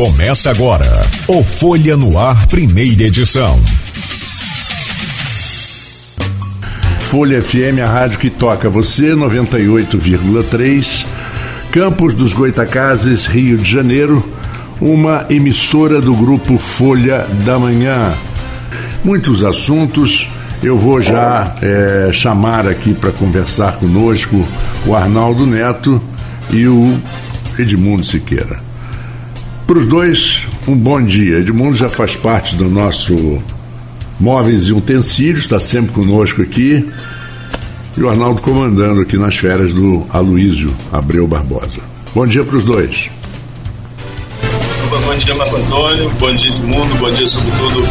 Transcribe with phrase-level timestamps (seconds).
[0.00, 3.60] Começa agora o Folha no Ar, primeira edição.
[7.00, 11.04] Folha FM, a rádio que toca você, 98,3.
[11.70, 14.26] Campos dos Goitacazes, Rio de Janeiro,
[14.80, 18.14] uma emissora do grupo Folha da Manhã.
[19.04, 20.30] Muitos assuntos.
[20.62, 24.48] Eu vou já é, chamar aqui para conversar conosco
[24.86, 26.00] o Arnaldo Neto
[26.50, 26.98] e o
[27.58, 28.69] Edmundo Siqueira.
[29.70, 31.38] Para os dois, um bom dia.
[31.38, 33.40] Edmundo já faz parte do nosso
[34.18, 36.84] Móveis e Utensílios, está sempre conosco aqui.
[37.96, 41.78] E o Arnaldo comandando aqui nas férias do Aloísio Abreu Barbosa.
[42.12, 43.10] Bom dia para os dois.
[44.88, 46.10] Bom dia, Marco Antônio.
[46.18, 46.94] Bom dia, Edmundo.
[46.96, 47.84] Bom dia, sobretudo,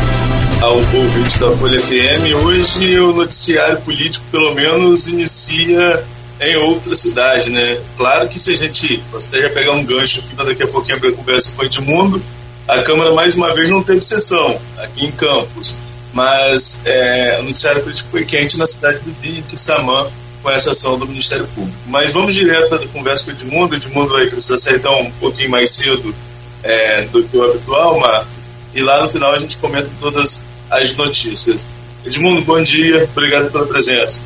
[0.59, 2.43] ao ouvinte da Folha FM.
[2.43, 6.03] Hoje o noticiário político, pelo menos, inicia
[6.39, 7.79] em outra cidade, né?
[7.97, 11.09] Claro que se a gente, você já pegar um gancho aqui, daqui a pouquinho abrir
[11.09, 12.21] a conversa com o Edmundo,
[12.67, 15.75] a Câmara mais uma vez não teve sessão aqui em Campos,
[16.13, 20.07] mas é, o noticiário político foi quente na cidade vizinha, que Samã,
[20.41, 21.77] com essa ação do Ministério Público.
[21.87, 25.11] Mas vamos direto à conversa com o Edmundo, o Edmundo vai precisar sair então um
[25.11, 26.15] pouquinho mais cedo
[26.63, 28.27] é, do que o habitual, Marco,
[28.73, 31.67] e lá no final a gente comenta todas as notícias.
[32.05, 34.21] Edmundo, bom dia, obrigado pela presença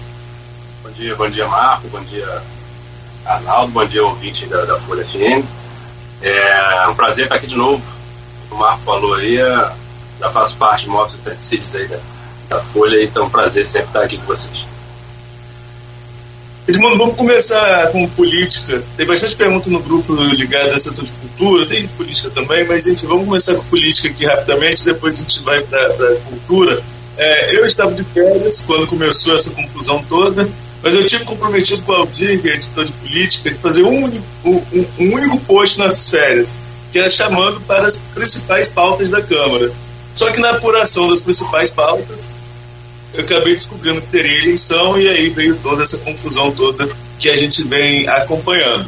[0.94, 2.42] dia, bom dia Marco, bom dia
[3.26, 5.44] Arnaldo, bom dia ouvinte da, da Folha FM.
[6.22, 7.82] É um prazer estar aqui de novo.
[8.52, 9.72] O Marco falou aí, é,
[10.20, 12.00] já faço parte de Móveis e Utensílios aí da,
[12.50, 14.66] da Folha, então é um prazer sempre estar aqui com vocês.
[16.68, 18.82] Edmundo, vamos começar com política.
[18.96, 23.08] Tem bastante pergunta no grupo ligado a setor de cultura, tem política também, mas enfim,
[23.08, 26.82] vamos começar com política aqui rapidamente, depois a gente vai para a cultura.
[27.18, 30.48] É, eu estava de férias quando começou essa confusão toda,
[30.84, 34.22] mas eu tive comprometido com o Aldir, que é editor de política, de fazer um
[34.44, 34.62] um,
[35.00, 36.58] um único post nas férias,
[36.92, 39.72] que era chamando para as principais pautas da Câmara.
[40.14, 42.34] Só que na apuração das principais pautas,
[43.14, 47.36] eu acabei descobrindo que teria eleição e aí veio toda essa confusão toda que a
[47.38, 48.86] gente vem acompanhando.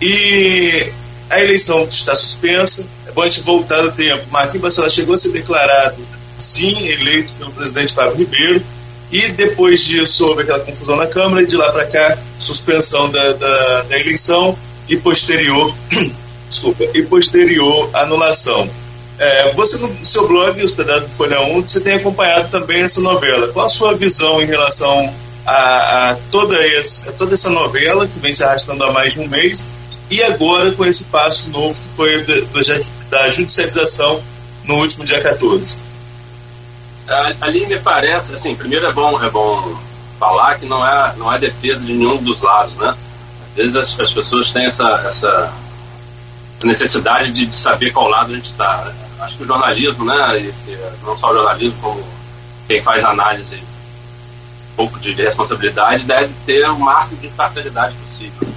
[0.00, 0.86] E
[1.28, 4.24] a eleição está suspensa, é bom a gente voltar no tempo.
[4.30, 5.96] Marquinhos Bacelar chegou a ser declarado,
[6.36, 8.62] sim, eleito pelo presidente Fábio Ribeiro,
[9.12, 13.34] e depois disso houve aquela confusão na Câmara e de lá para cá suspensão da,
[13.34, 14.56] da, da, eleição
[14.88, 15.72] e posterior
[16.48, 18.68] desculpa e posterior anulação.
[19.18, 23.48] É, você no seu blog hospedado do Folha 1 você tem acompanhado também essa novela.
[23.48, 25.14] Qual a sua visão em relação
[25.44, 29.20] a, a toda essa a toda essa novela que vem se arrastando há mais de
[29.20, 29.66] um mês
[30.10, 32.34] e agora com esse passo novo que foi da,
[33.10, 34.22] da judicialização
[34.64, 35.91] no último dia 14?
[37.40, 39.76] Ali me parece, assim, primeiro é bom, é bom
[40.18, 42.96] falar que não é, não é defesa de nenhum dos lados, né?
[43.50, 45.52] Às vezes as, as pessoas têm essa, essa
[46.62, 48.84] necessidade de, de saber qual lado a gente está.
[48.84, 48.94] Né?
[49.20, 52.04] Acho que o jornalismo, né, e, e, não só o jornalismo, como
[52.68, 58.48] quem faz análise um pouco de, de responsabilidade, deve ter o máximo de imparcialidade possível.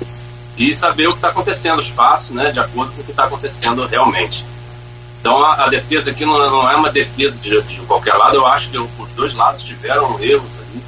[0.57, 3.25] E saber o que está acontecendo, os passos, né, de acordo com o que está
[3.25, 4.45] acontecendo realmente.
[5.25, 8.45] Então a, a defesa aqui não, não, é uma defesa de, de, qualquer lado, eu
[8.45, 10.83] acho que os dois lados tiveram erros ali,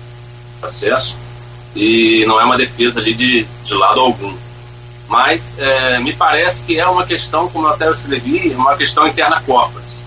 [0.62, 1.16] processo,
[1.76, 4.38] e não é uma defesa ali de, de lado algum.
[5.08, 9.42] Mas é, me parece que é uma questão, como eu até escrevi, uma questão interna
[9.42, 10.04] corporis.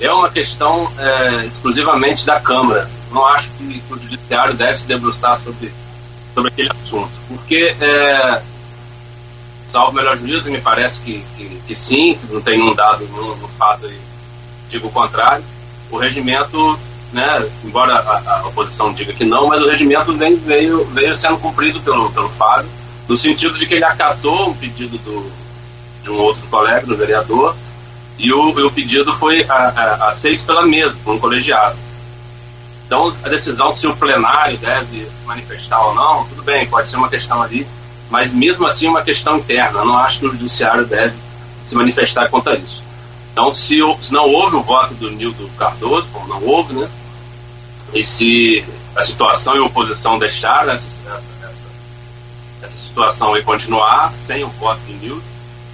[0.00, 2.90] É uma questão é, exclusivamente da Câmara.
[3.12, 5.72] Não acho que, que, o Judiciário deve se debruçar sobre,
[6.34, 7.12] sobre aquele assunto.
[7.28, 8.42] Porque é,
[9.74, 13.48] salvo melhor juízo, me parece que, que, que sim, que não tem um dado no,
[13.58, 13.98] fato e
[14.70, 15.44] digo o contrário.
[15.90, 16.78] O regimento,
[17.12, 21.38] né, embora a, a, oposição diga que não, mas o regimento vem, veio, veio sendo
[21.38, 22.70] cumprido pelo, pelo Fábio,
[23.08, 25.28] no sentido de que ele acatou um pedido do,
[26.04, 27.56] de um outro colega, do vereador,
[28.16, 31.76] e o, e o pedido foi a, a, aceito pela mesa, por um colegiado.
[32.86, 36.96] Então, a decisão se o plenário deve se manifestar ou não, tudo bem, pode ser
[36.96, 37.66] uma questão ali
[38.14, 39.80] mas mesmo assim é uma questão interna.
[39.80, 41.16] Eu não acho que o judiciário deve
[41.66, 42.80] se manifestar contra isso.
[43.32, 46.88] Então, se, se não houve o voto do Nildo Cardoso, como não houve, né?
[47.92, 51.66] E se a situação e a oposição deixaram essa, essa, essa,
[52.62, 55.22] essa situação e continuar sem o voto do Nildo,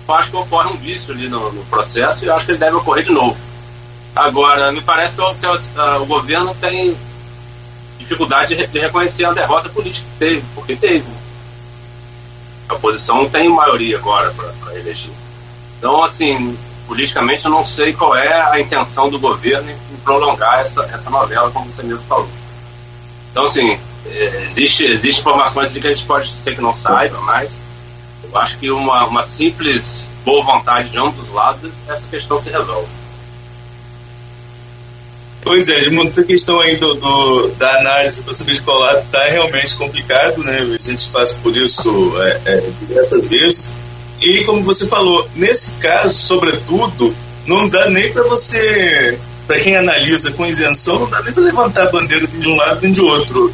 [0.09, 2.59] eu acho que ocorre um vício ali no, no, processo e eu acho que ele
[2.59, 3.37] deve ocorrer de novo.
[4.17, 6.97] Agora, me parece que, o, que o, o governo tem
[7.99, 11.20] dificuldade de, de reconhecer a derrota política que teve, porque teve.
[12.71, 15.11] A oposição não tem maioria agora para eleger.
[15.77, 16.57] Então, assim,
[16.87, 21.51] politicamente eu não sei qual é a intenção do governo em prolongar essa, essa novela,
[21.51, 22.29] como você mesmo falou.
[23.33, 27.61] Então, assim, é, existe, existe informações que a gente pode ser que não saiba, mas
[28.23, 32.51] eu acho que uma, uma simples boa vontade de ambos os lados, essa questão se
[32.51, 33.00] resolve.
[35.43, 40.43] Pois é, essa questão aí do, do da análise do saber escolar está realmente complicado,
[40.45, 40.79] né?
[40.79, 43.73] A gente passa por isso é, é, diversas vezes.
[44.21, 47.15] E como você falou, nesse caso, sobretudo,
[47.47, 51.87] não dá nem para você, para quem analisa com isenção, não dá nem para levantar
[51.87, 53.53] a bandeira de um lado nem de outro.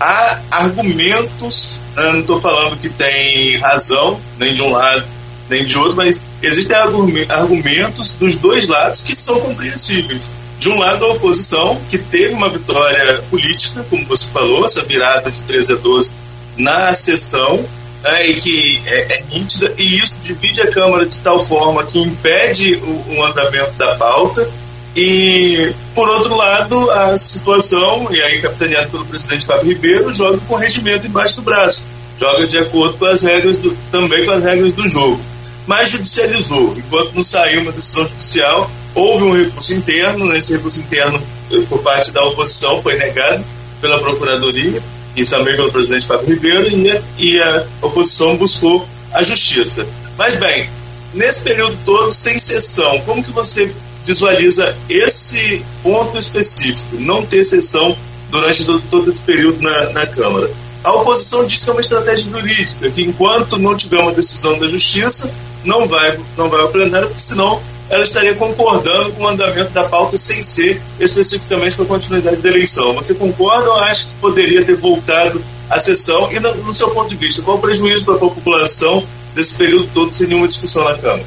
[0.00, 2.12] Há argumentos, né?
[2.12, 5.04] não estou falando que tem razão, nem de um lado
[5.48, 11.04] nem de outro, mas existem argumentos dos dois lados que são compreensíveis de um lado
[11.04, 15.76] a oposição, que teve uma vitória política, como você falou, essa virada de 13 a
[15.76, 16.12] 12
[16.56, 17.64] na sessão,
[18.02, 21.98] né, e que é, é, nítida, e isso divide a Câmara de tal forma que
[21.98, 24.48] impede o, o andamento da pauta.
[24.94, 30.54] E, por outro lado, a situação, e aí capitaneado pelo presidente Fábio Ribeiro, joga com
[30.54, 31.88] regimento embaixo do braço,
[32.18, 35.20] joga de acordo com as regras, do, também com as regras do jogo.
[35.66, 41.22] Mas judicializou, enquanto não saiu uma decisão judicial, Houve um recurso interno, nesse recurso interno,
[41.52, 43.44] eh, por parte da oposição, foi negado
[43.78, 44.82] pela Procuradoria
[45.14, 49.86] e também pelo presidente Fábio Ribeiro, e e a oposição buscou a justiça.
[50.16, 50.70] Mas, bem,
[51.12, 53.70] nesse período todo, sem sessão, como que você
[54.02, 57.94] visualiza esse ponto específico, não ter sessão
[58.30, 60.50] durante todo, todo esse período na, na Câmara?
[60.82, 64.68] A oposição diz que é uma estratégia jurídica, que enquanto não tiver uma decisão da
[64.68, 65.34] Justiça,
[65.66, 69.84] não vai, não vai ao plenário, porque senão ela estaria concordando com o andamento da
[69.84, 72.94] pauta sem ser especificamente com a continuidade da eleição.
[72.94, 76.32] Você concorda ou acha que poderia ter voltado à sessão?
[76.32, 79.88] E, no, no seu ponto de vista, qual o prejuízo para a população desse período
[79.94, 81.24] todo sem nenhuma discussão na Câmara?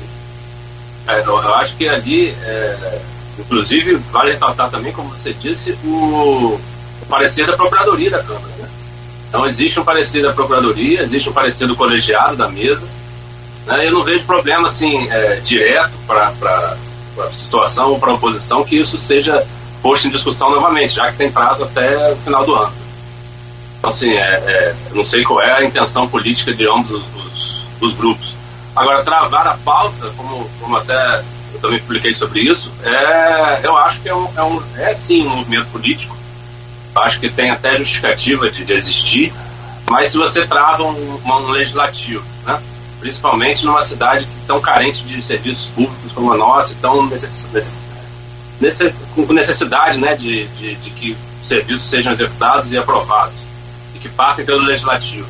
[1.07, 2.99] É, eu, acho que ali, é,
[3.39, 6.59] inclusive, vale ressaltar também, como você disse, o,
[7.01, 8.53] o parecer da Procuradoria da Câmara.
[8.59, 8.69] Né?
[9.29, 12.85] Então, existe um parecer da Procuradoria, existe um parecer do colegiado da mesa
[13.65, 13.87] né?
[13.87, 16.33] Eu não vejo problema assim é, direto para
[17.17, 19.45] a situação ou para a oposição que isso seja
[19.81, 22.73] posto em discussão novamente, já que tem prazo até o final do ano.
[23.77, 27.63] Então, assim, é, é, não sei qual é a intenção política de ambos os, os,
[27.79, 28.35] os, grupos.
[28.75, 31.23] Agora, travar a pauta, como, como até
[31.53, 35.25] eu também publiquei sobre isso, é, eu acho que é, um, é, um, é sim
[35.25, 36.15] um movimento político.
[36.93, 39.33] Acho que tem até justificativa de, de existir,
[39.89, 42.61] mas se você trava um, um legislativo, né?
[42.99, 47.47] Principalmente numa cidade tão carente de serviços públicos como a nossa, tão necess,
[48.59, 51.17] necess, com necessidade né, de, de, de, que
[51.47, 53.35] serviços sejam executados e aprovados,
[53.95, 55.27] e que passem pelo legislativo.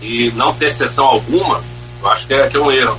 [0.00, 1.62] E não ter sessão alguma,
[2.02, 2.98] eu acho que é, que é um erro.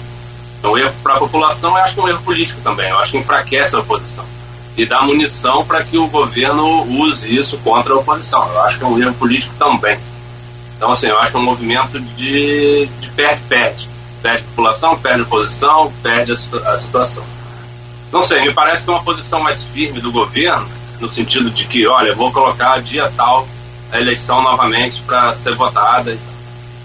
[0.64, 2.90] É um erro para a população, eu acho que é um erro político também.
[2.90, 4.26] Eu acho que enfraquece a oposição.
[4.76, 8.48] E dá munição para que o governo use isso contra a oposição.
[8.50, 10.00] Eu acho que é um erro político também.
[10.78, 13.90] Então, assim, eu acho que é um movimento de, de perde-perde.
[14.22, 17.24] Perde a população, perde a oposição, perde a, a situação.
[18.12, 20.68] Não sei, me parece que é uma posição mais firme do governo,
[21.00, 23.48] no sentido de que, olha, vou colocar dia tal
[23.92, 26.18] a eleição novamente para ser votada.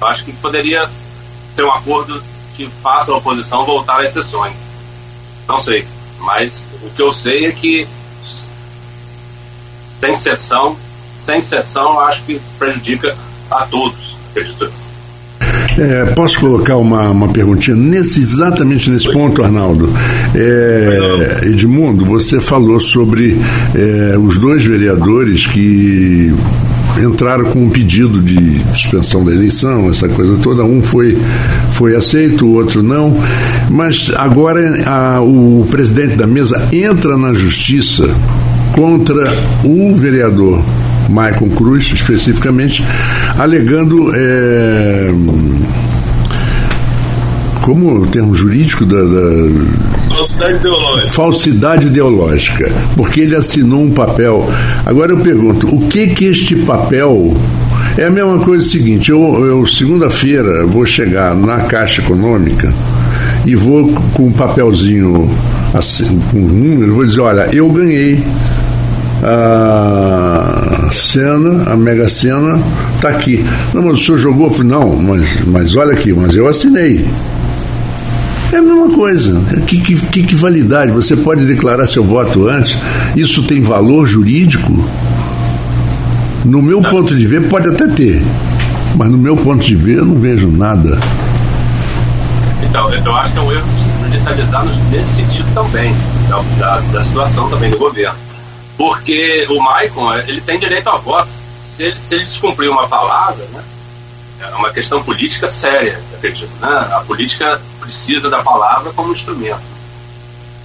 [0.00, 0.90] Eu acho que poderia
[1.54, 2.22] ter um acordo
[2.56, 4.54] que faça a oposição voltar às sessões.
[5.46, 5.86] Não sei,
[6.18, 7.86] mas o que eu sei é que
[10.00, 10.76] sem sessão,
[11.14, 13.16] sem sessão, acho que prejudica
[13.52, 14.16] a todos,
[15.78, 19.88] é, posso colocar uma, uma perguntinha nesse exatamente nesse ponto, Arnaldo?
[20.34, 23.38] É, Edmundo, você falou sobre
[23.74, 26.32] é, os dois vereadores que
[27.02, 30.62] entraram com um pedido de suspensão da eleição, essa coisa toda.
[30.62, 31.16] Um foi,
[31.72, 33.16] foi aceito, o outro não.
[33.70, 38.08] Mas agora a, o presidente da mesa entra na justiça
[38.74, 39.32] contra
[39.64, 40.62] o vereador
[41.12, 42.84] Maicon Cruz, especificamente,
[43.38, 44.12] alegando.
[44.14, 45.10] É,
[47.62, 51.12] como o termo jurídico da, da falsidade ideológica.
[51.12, 54.50] Falsidade ideológica, porque ele assinou um papel.
[54.84, 57.36] Agora eu pergunto, o que que este papel
[57.96, 62.72] é a mesma coisa seguinte, eu, eu segunda-feira vou chegar na Caixa Econômica
[63.46, 65.30] e vou com um papelzinho
[65.72, 68.22] assim, com um número, vou dizer, olha, eu ganhei
[69.22, 72.60] a cena, a Mega Sena,
[72.96, 73.44] está aqui.
[73.72, 74.52] Não, mas o senhor jogou?
[74.64, 77.06] Não, mas, mas olha aqui, mas eu assinei.
[78.52, 79.40] É a mesma coisa.
[79.66, 80.90] Que, que, que, validade?
[80.92, 82.76] Você pode declarar seu voto antes?
[83.16, 84.72] Isso tem valor jurídico?
[86.44, 88.22] No meu ponto de ver, pode até ter.
[88.96, 90.98] Mas no meu ponto de ver, eu não vejo nada.
[92.62, 93.66] Então, eu acho que é um erro
[94.04, 95.94] judicializar nesse sentido também,
[96.58, 98.31] da, da situação também do governo
[98.82, 101.28] porque o Maicon ele tem direito a voto.
[101.76, 103.62] Se ele, se ele descumprir uma palavra, né,
[104.40, 106.50] é uma questão política séria, acredito.
[106.60, 106.68] Né?
[106.92, 109.62] A política precisa da palavra como instrumento.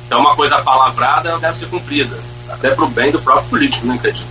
[0.08, 2.18] Então, uma coisa palavrada deve ser cumprida,
[2.50, 4.26] até para o bem do próprio político, né, acredito.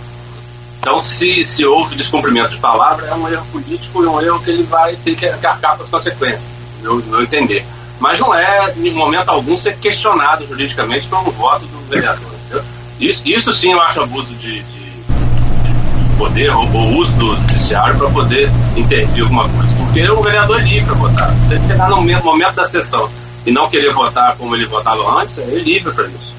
[0.81, 4.49] Então, se, se houve descumprimento de palavra, é um erro político e um erro que
[4.49, 6.49] ele vai ter que arcar com as consequências,
[6.81, 7.65] no meu entender.
[8.01, 12.36] Mas não é, em momento algum, ser questionado juridicamente pelo voto do vereador.
[12.99, 14.87] Isso, isso sim eu acho abuso de, de
[16.17, 19.69] poder ou, ou uso do judiciário para poder intervir alguma coisa.
[19.77, 21.35] Porque o vereador é livre para votar.
[21.47, 23.09] Se ele chegar no momento da sessão
[23.45, 26.35] e não querer votar como ele votava antes, ele é livre para isso.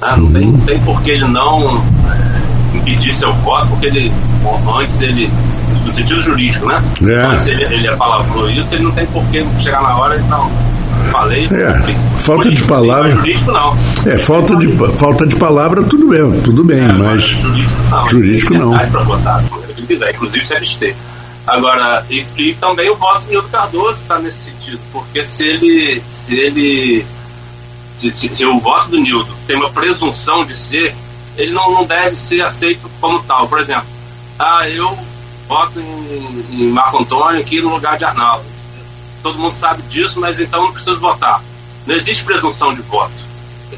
[0.00, 0.14] Né?
[0.16, 4.12] Não, tem, não tem por que ele não é, impedir seu voto, porque ele
[4.78, 5.30] antes ele
[5.84, 6.82] no sentido jurídico, né?
[7.06, 7.26] É.
[7.26, 10.50] Antes ele, ele apalavrou isso, ele não tem por que chegar na hora e não
[11.04, 11.46] falei.
[11.46, 13.10] É, falta de palavra.
[13.12, 13.78] Jurídico não.
[14.06, 17.22] É, falta de, falta de palavra, tudo bem, tudo bem, é, mas
[18.08, 18.72] jurídico não.
[18.72, 20.96] Jurídico inclusive se abster.
[21.46, 26.02] Agora, e, e também o voto do Nildo Cardoso está nesse sentido, porque se ele.
[26.08, 27.06] Se ele
[27.96, 30.94] se, se, se, o voto do Nildo tem uma presunção de ser,
[31.36, 33.46] ele não, não deve ser aceito como tal.
[33.46, 33.86] Por exemplo,
[34.38, 34.96] ah, eu
[35.46, 38.53] voto em, em Marco Antônio aqui no lugar de Arnaldo
[39.24, 41.42] todo mundo sabe disso, mas então não precisa votar.
[41.86, 43.14] Não existe presunção de voto.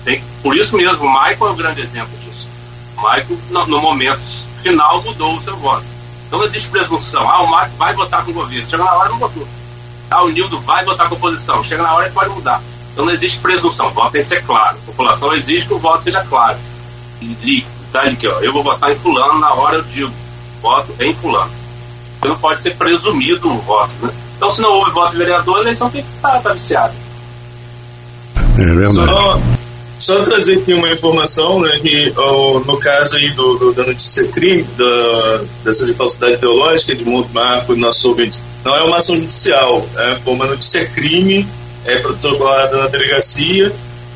[0.04, 2.48] Tem, por isso mesmo, o Michael é o grande exemplo disso.
[2.96, 4.20] O Michael, no, no momento
[4.60, 5.84] final, mudou o seu voto.
[6.26, 7.30] Então não existe presunção.
[7.30, 8.68] Ah, o Michael vai votar com o governo.
[8.68, 9.46] Chega na hora, não votou.
[10.10, 11.62] Ah, o Nildo vai votar com a oposição.
[11.62, 12.60] Chega na hora, ele pode mudar.
[12.92, 13.86] Então não existe presunção.
[13.86, 14.76] O voto tem que ser claro.
[14.82, 16.58] A população exige que o voto seja claro.
[17.22, 17.70] Líquido.
[17.92, 18.40] Tá aqui, ó.
[18.40, 20.12] Eu vou votar em fulano, na hora eu digo.
[20.60, 21.52] Voto em fulano.
[22.18, 24.12] Então não pode ser presumido o voto, né?
[24.36, 26.94] Então, se não houve voto de vereador, a eleição tem que estar tá viciada.
[28.58, 28.94] É verdade.
[28.94, 29.40] Só,
[29.98, 34.26] só, trazer aqui uma informação, né, que oh, no caso aí do, do, da notícia
[34.28, 38.98] crime, da, dessa de falsidade ideológica de Mundo Marco e nosso ouvinte, não é uma
[38.98, 41.46] ação judicial, é, foi uma notícia crime
[41.84, 43.72] é, protocolada na delegacia,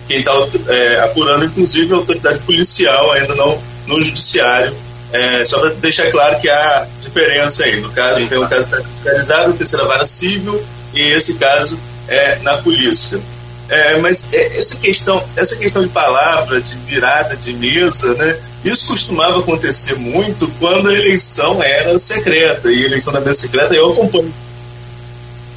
[0.06, 0.32] quem está
[0.68, 4.74] é, apurando, inclusive, a autoridade policial, ainda não no judiciário,
[5.12, 7.80] é, só para deixar claro que há diferença aí.
[7.80, 10.62] No caso, Sim, tem um caso fiscalizado, terceira vara civil,
[10.94, 13.20] e esse caso é na polícia.
[13.68, 18.38] É, mas é, essa questão, essa questão de palavra, de virada de mesa, né?
[18.64, 22.70] Isso costumava acontecer muito quando a eleição era secreta.
[22.70, 24.32] E a eleição da mesa secreta eu acompanho.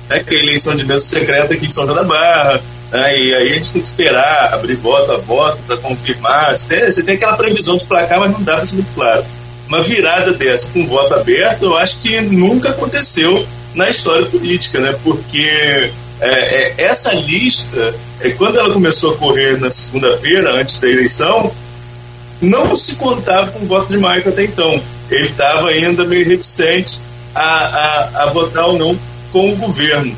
[0.09, 3.17] É que a eleição de mesa secreta aqui em São João da Barra, né?
[3.17, 6.55] e aí a gente tem que esperar, abrir voto a voto para confirmar.
[6.55, 9.25] Você tem, você tem aquela previsão de placar, mas não dá para ser muito claro
[9.67, 14.95] uma virada dessa com voto aberto, eu acho que nunca aconteceu na história política, né?
[15.03, 20.87] Porque é, é, essa lista, é, quando ela começou a correr na segunda-feira, antes da
[20.87, 21.51] eleição,
[22.41, 24.81] não se contava com o voto de Michael até então.
[25.09, 27.01] Ele estava ainda meio reticente
[27.33, 28.99] a, a, a votar ou não
[29.31, 30.15] com o governo.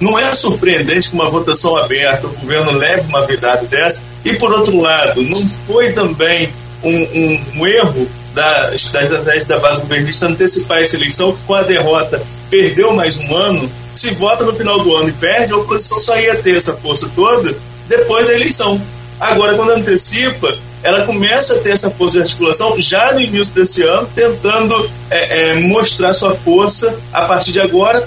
[0.00, 4.52] Não é surpreendente que uma votação aberta, o governo leve uma virada dessa, e por
[4.52, 6.48] outro lado, não foi também
[6.82, 12.22] um, um, um erro das, das da base governista antecipar essa eleição, com a derrota
[12.50, 16.18] perdeu mais um ano, se vota no final do ano e perde, a oposição só
[16.18, 17.56] ia ter essa força toda
[17.88, 18.80] depois da eleição.
[19.18, 23.82] Agora, quando antecipa, ela começa a ter essa força de articulação já no início desse
[23.82, 28.06] ano, tentando é, é, mostrar sua força a partir de agora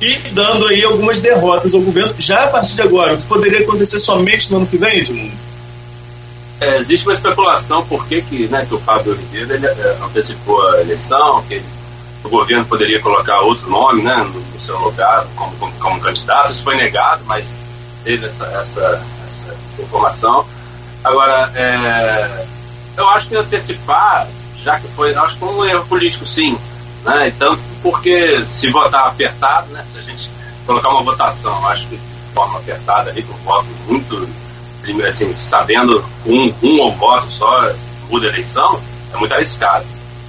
[0.00, 3.60] e dando aí algumas derrotas ao governo já a partir de agora, o que poderia
[3.60, 5.32] acontecer somente no ano que vem, Edmundo?
[6.60, 10.66] É, existe uma especulação por que, que, né, que o Fábio Oliveira ele, é, antecipou
[10.70, 11.62] a eleição, que
[12.22, 16.52] o governo poderia colocar outro nome né, no, no seu lugar como, como, como, candidato.
[16.52, 17.58] Isso foi negado, mas
[18.02, 20.46] teve essa, essa, essa, essa informação.
[21.02, 22.46] Agora, é,
[22.96, 24.26] eu acho que antecipar,
[24.62, 26.58] já que foi, acho que foi um erro político, sim.
[27.04, 30.30] Né, tanto porque se votar apertado, né, se a gente
[30.64, 34.26] colocar uma votação, acho que de forma apertada ali, com voto muito
[35.08, 37.72] assim, sabendo um, um ou voto só
[38.08, 38.80] muda a eleição,
[39.12, 39.86] é muito arriscado.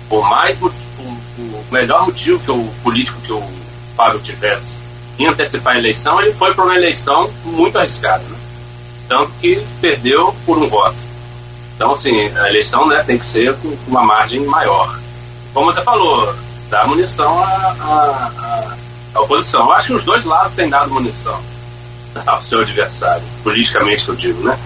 [0.09, 3.43] Por mais o, o, melhor motivo que o político que o
[3.95, 4.75] Fábio tivesse
[5.17, 8.23] em antecipar a eleição, ele foi para uma eleição muito arriscada.
[8.23, 8.37] Né?
[9.07, 10.95] Tanto que perdeu por um voto.
[11.75, 14.99] Então, assim, a eleição né, tem que ser com uma margem maior.
[15.53, 16.33] Como você falou,
[16.69, 18.77] dá munição à, à,
[19.13, 19.65] à oposição.
[19.65, 21.41] Eu acho que os dois lados têm dado munição
[22.25, 24.57] ao seu adversário, politicamente eu digo, né?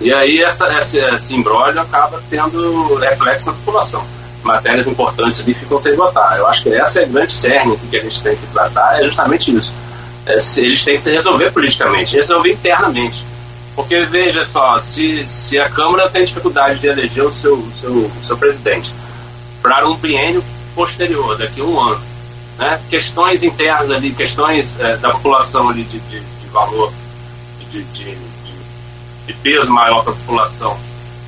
[0.00, 4.04] E aí essa, essa, esse imbróglio acaba tendo reflexo na população.
[4.42, 6.38] Matérias importantes ali ficam sem votar.
[6.38, 9.04] Eu acho que essa é a grande cerne que a gente tem que tratar, é
[9.04, 9.74] justamente isso.
[10.24, 13.24] É, eles têm que se resolver politicamente, resolver internamente.
[13.76, 18.36] Porque veja só, se, se a Câmara tem dificuldade de eleger o seu, seu, seu
[18.36, 18.92] presidente
[19.62, 20.42] para um biênio
[20.74, 22.02] posterior, daqui a um ano,
[22.58, 26.92] né, questões internas ali, questões é, da população ali de, de valor,
[27.70, 28.14] de, de,
[29.26, 30.78] de, peso maior para a população,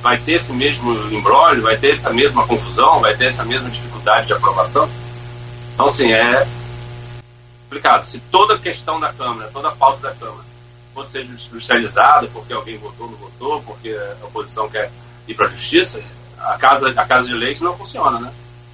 [0.01, 4.27] vai ter esse mesmo embrólio, vai ter essa mesma confusão, vai ter essa mesma dificuldade
[4.27, 4.89] de aprovação?
[5.73, 6.45] Então, assim, é
[7.63, 8.05] complicado.
[8.05, 10.43] Se toda questão da Câmara, toda a pauta da Câmara
[10.93, 13.89] fosse judicializada porque alguém votou, não votou, porque
[14.21, 14.91] a oposição quer
[15.27, 16.01] ir para a justiça,
[16.37, 18.31] a casa, a casa de leite não funciona, né?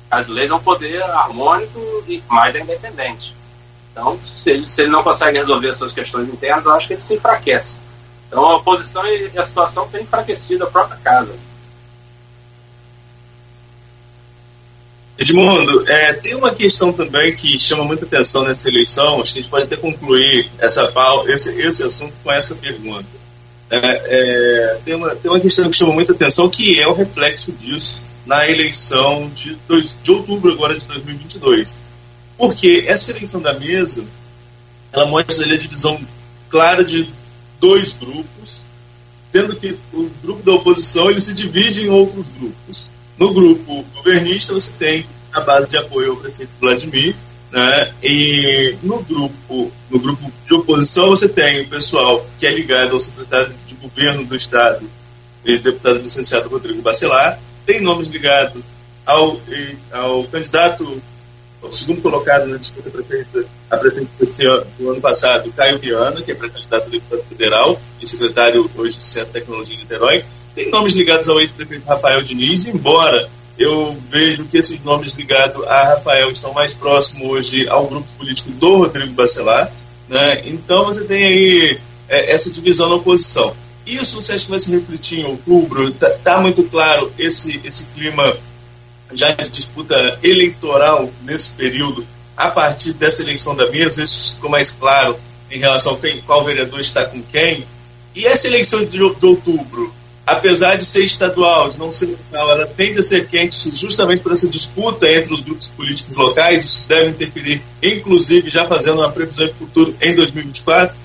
[0.09, 3.35] A casa de leite é um poder harmônico e mais é independente.
[3.91, 6.93] Então, se ele, se ele não consegue resolver as suas questões internas, eu acho que
[6.93, 7.77] ele se enfraquece.
[8.27, 11.34] Então, a oposição e a situação tem enfraquecido a própria casa.
[15.17, 19.41] Edmundo, é, tem uma questão também que chama muita atenção nessa eleição, acho que a
[19.41, 20.89] gente pode até concluir essa,
[21.27, 23.05] esse, esse assunto com essa pergunta.
[23.69, 27.51] É, é, tem, uma, tem uma questão que chama muita atenção, que é o reflexo
[27.51, 31.75] disso na eleição de, dois, de outubro agora de 2022.
[32.39, 34.05] Porque essa eleição da mesa,
[34.93, 36.00] ela mostra ali a divisão
[36.50, 37.10] clara de
[37.60, 38.62] dois grupos,
[39.29, 42.86] sendo que o grupo da oposição ele se divide em outros grupos.
[43.17, 47.13] No grupo governista, você tem a base de apoio ao prefeito Vladimir,
[47.51, 47.93] né?
[48.01, 53.01] E no grupo, no grupo de oposição, você tem o pessoal que é ligado ao
[53.01, 54.89] secretário de governo do Estado
[55.43, 58.63] e deputado licenciado Rodrigo Bacelar, tem nomes ligados
[59.05, 59.38] ao,
[59.91, 61.01] ao candidato,
[61.61, 66.35] ao segundo colocado na disputa prefeita, a prefeita do ano passado, Caio Viana, que é
[66.35, 70.23] pré-candidato a deputado federal e secretário hoje de Ciência e Tecnologia de Niterói,
[70.55, 75.83] tem nomes ligados ao ex-prefeito Rafael Diniz, embora eu vejo que esses nomes ligados a
[75.83, 79.71] Rafael estão mais próximos hoje ao grupo político do Rodrigo Bacelar.
[80.07, 80.41] Né?
[80.45, 83.53] Então você tem aí é, essa divisão na oposição.
[83.85, 85.89] Isso você acha que vai se refletir em outubro?
[85.89, 88.35] Está tá muito claro esse, esse clima
[89.11, 94.71] já de disputa eleitoral nesse período, a partir dessa eleição da mesa, isso ficou mais
[94.71, 95.19] claro
[95.51, 97.65] em relação a quem, qual vereador está com quem.
[98.15, 99.93] E essa eleição de, de outubro,
[100.25, 104.31] apesar de ser estadual, de não ser local, ela tende a ser quente justamente por
[104.31, 106.63] essa disputa entre os grupos políticos locais.
[106.63, 110.95] Isso deve interferir, inclusive, já fazendo uma previsão de futuro em 2024?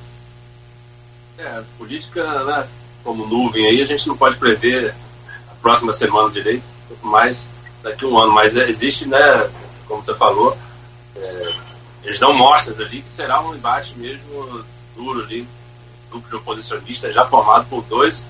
[1.38, 2.68] É, política, né,
[3.02, 4.94] como nuvem aí, a gente não pode prever
[5.50, 6.64] a próxima semana direito,
[7.02, 7.48] mais
[7.85, 8.33] daqui a um ano.
[8.33, 9.18] Mas existe, né,
[9.87, 10.59] como você falou,
[11.14, 11.53] é,
[12.03, 14.64] eles dão mostras ali que será um embate mesmo
[14.97, 15.47] duro ali,
[16.11, 18.27] grupo de oposicionistas já formado por dois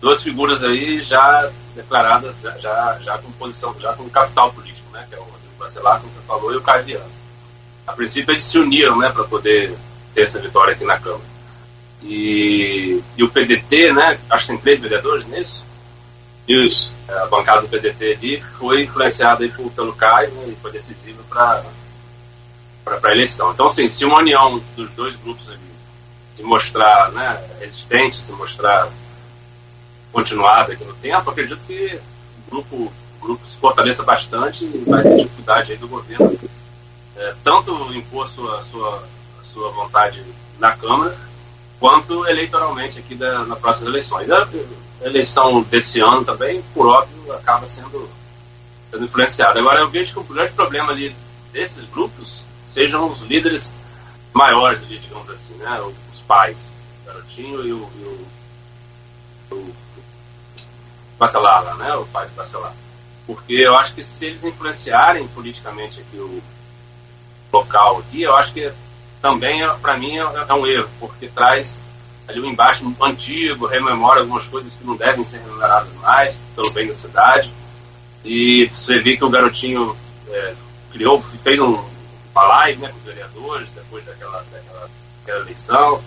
[0.00, 5.04] duas figuras aí já declaradas, já, já, já com posição, já com capital político, né?
[5.08, 7.04] Que é o Rodrigo Bacelar, como você falou, e o Caio Viana.
[7.86, 9.76] A princípio eles se uniram, né, para poder
[10.14, 11.30] ter essa vitória aqui na Câmara.
[12.02, 15.64] E, e o PDT, né, acho que tem três vereadores nisso.
[16.46, 16.92] Isso.
[17.08, 21.22] É, a bancada do PDT ali foi influenciada aí pelo Caio né, e foi decisiva
[21.28, 21.64] para
[22.84, 23.52] a eleição.
[23.52, 25.60] Então, assim, se uma união dos dois grupos ali
[26.36, 28.88] se mostrar né, resistente, se mostrar
[30.12, 32.00] continuada aqui no tempo, acredito que
[32.46, 36.38] o grupo, o grupo se fortaleça bastante e vai ter dificuldade aí do governo
[37.20, 39.02] é, tanto impor sua, sua,
[39.52, 40.24] sua vontade
[40.58, 41.14] na Câmara,
[41.78, 44.30] quanto eleitoralmente aqui da, nas próximas eleições.
[45.00, 48.08] A, eleição desse ano também, por óbvio, acaba sendo,
[48.90, 49.60] sendo influenciada.
[49.60, 51.14] Agora, eu vejo que o grande problema ali
[51.52, 53.70] desses grupos sejam os líderes
[54.32, 55.80] maiores ali, digamos assim, né?
[55.80, 56.56] os pais,
[57.02, 59.74] o garotinho e o, e o, o
[61.18, 61.94] Bacelar, né?
[61.96, 62.74] O pai de Bacelar.
[63.26, 66.42] Porque eu acho que se eles influenciarem politicamente aqui o
[67.52, 68.72] local aqui, eu acho que
[69.20, 71.78] também, para mim, é, é um erro, porque traz
[72.28, 76.94] ali embaixo antigo, rememora algumas coisas que não devem ser remuneradas mais, pelo bem da
[76.94, 77.52] cidade.
[78.24, 79.96] E você vê que o garotinho
[80.28, 80.54] é,
[80.92, 81.82] criou, fez um,
[82.34, 84.88] uma live né, com os vereadores depois daquela, daquela,
[85.20, 86.02] daquela eleição.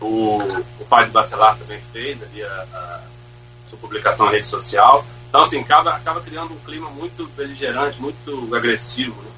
[0.00, 0.38] O,
[0.80, 3.00] o pai de Bacelar também fez ali a, a
[3.68, 5.04] sua publicação na rede social.
[5.28, 9.20] Então, assim, acaba, acaba criando um clima muito beligerante, muito agressivo.
[9.22, 9.30] Né?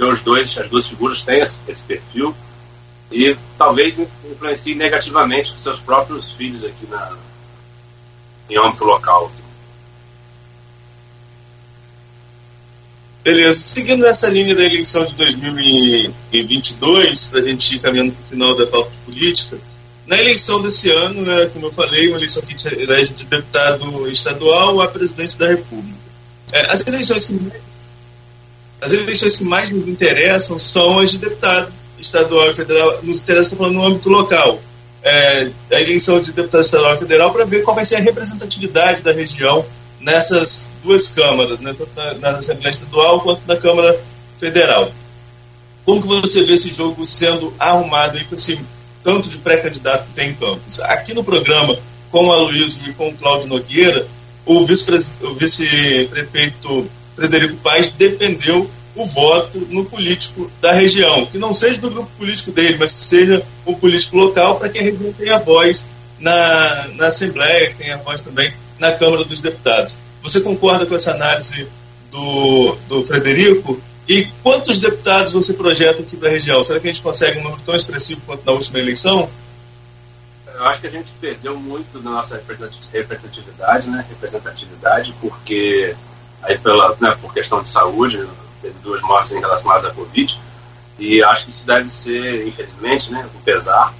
[0.00, 2.34] E os dois, as duas figuras têm esse, esse perfil
[3.10, 7.16] e talvez influencie negativamente os seus próprios filhos aqui na,
[8.48, 9.30] em âmbito local.
[13.22, 13.58] Beleza.
[13.58, 18.54] Seguindo essa linha da eleição de 2022, para a gente ir caminhando para o final
[18.54, 19.58] da pauta política,
[20.06, 24.82] na eleição desse ano, né, como eu falei, uma eleição que elege de deputado estadual
[24.82, 25.98] a presidente da República.
[26.52, 27.62] É, as, eleições que mais,
[28.82, 31.72] as eleições que mais nos interessam são as de deputado
[32.04, 33.02] estadual e federal.
[33.02, 34.58] Nos interessa, estou falando no âmbito local.
[35.02, 39.02] É, a eleição de deputado estadual e federal para ver qual vai ser a representatividade
[39.02, 39.64] da região
[40.00, 43.98] nessas duas câmaras, né, tanto na, na Assembleia Estadual quanto na Câmara
[44.38, 44.90] Federal.
[45.84, 48.58] Como que você vê esse jogo sendo arrumado aí com esse
[49.02, 50.80] tanto de pré-candidato que tem em Campos?
[50.80, 51.76] Aqui no programa,
[52.10, 54.06] com o Aloysio e com o Cláudio Nogueira,
[54.46, 61.90] o vice-prefeito Frederico Paes defendeu o voto no político da região, que não seja do
[61.90, 65.86] grupo político dele, mas que seja o político local, para que a região tenha voz
[66.18, 69.96] na, na Assembleia, tenha voz também na Câmara dos Deputados.
[70.22, 71.66] Você concorda com essa análise
[72.10, 73.80] do, do Frederico?
[74.06, 76.62] E quantos deputados você projeta aqui para a região?
[76.62, 79.28] Será que a gente consegue um número tão expressivo quanto na última eleição?
[80.46, 82.40] Eu acho que a gente perdeu muito da nossa
[82.92, 84.04] representatividade, né?
[84.08, 85.96] representatividade, porque
[86.42, 88.24] aí pela, né, por questão de saúde,
[88.64, 90.40] teve duas mortes relacionadas à Covid,
[90.98, 93.92] e acho que isso deve ser, infelizmente, né, com pesar,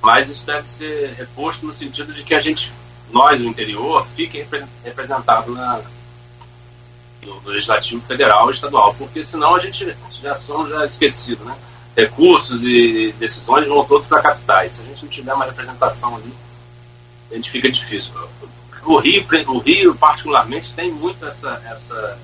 [0.00, 2.72] mas isso deve ser reposto no sentido de que a gente,
[3.10, 4.46] nós, do interior, fique
[4.84, 5.80] representado na,
[7.22, 11.56] no, no Legislativo Federal e Estadual, porque senão a gente já somos já esquecidos, né?
[11.96, 14.72] Recursos e decisões vão todos para capitais.
[14.72, 16.32] Se a gente não tiver uma representação ali,
[17.30, 18.12] a gente fica difícil.
[18.84, 22.18] O Rio, o Rio particularmente, tem muito essa, essa,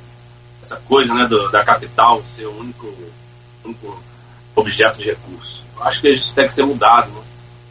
[0.64, 2.92] essa coisa né, do, da capital ser o único,
[3.62, 4.02] único
[4.56, 5.62] objeto de recurso.
[5.76, 7.10] Eu acho que isso tem que ser mudado.
[7.10, 7.22] Né?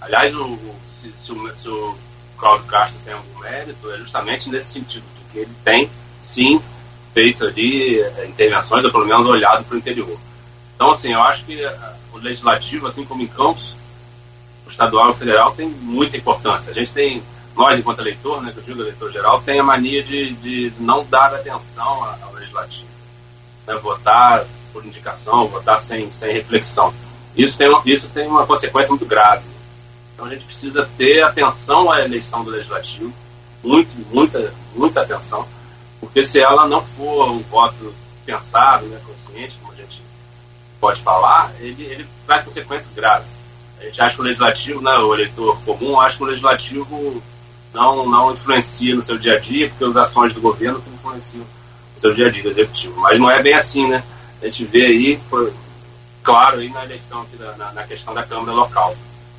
[0.02, 0.60] Aliás, o,
[1.02, 1.98] se, se, o, se o
[2.38, 5.90] Cláudio Castro tem algum mérito, é justamente nesse sentido, que ele tem,
[6.22, 6.62] sim,
[7.14, 10.20] feito ali é, intervenções, ou pelo menos olhado para o interior.
[10.76, 13.76] Então, assim, eu acho que é, o legislativo, assim como em Campos,
[14.68, 16.72] o estadual e o federal, tem muita importância.
[16.72, 17.24] A gente tem
[17.56, 21.06] nós, enquanto eleitor, né, que eu digo eleitor geral, tem a mania de, de não
[21.06, 22.88] dar atenção ao legislativo.
[23.68, 26.94] Né, votar por indicação, votar sem, sem reflexão.
[27.36, 29.44] Isso tem, isso tem uma consequência muito grave.
[30.14, 33.14] Então a gente precisa ter atenção à eleição do legislativo,
[33.64, 35.48] muito, muita, muita atenção,
[36.00, 37.94] porque se ela não for um voto
[38.26, 40.02] pensado, né, consciente, como a gente
[40.80, 43.32] pode falar, ele, ele traz consequências graves.
[43.80, 47.24] A gente acha que o legislativo, né, o eleitor comum, acha que o legislativo
[47.74, 51.44] não, não influencia no seu dia a dia, porque as ações do governo que influenciam
[51.96, 53.00] no seu dia a dia do executivo.
[53.02, 54.04] Mas não é bem assim, né?
[54.42, 55.52] A gente vê aí, por,
[56.22, 58.96] claro, aí na eleição, aqui da, na, na, questão da Câmara local.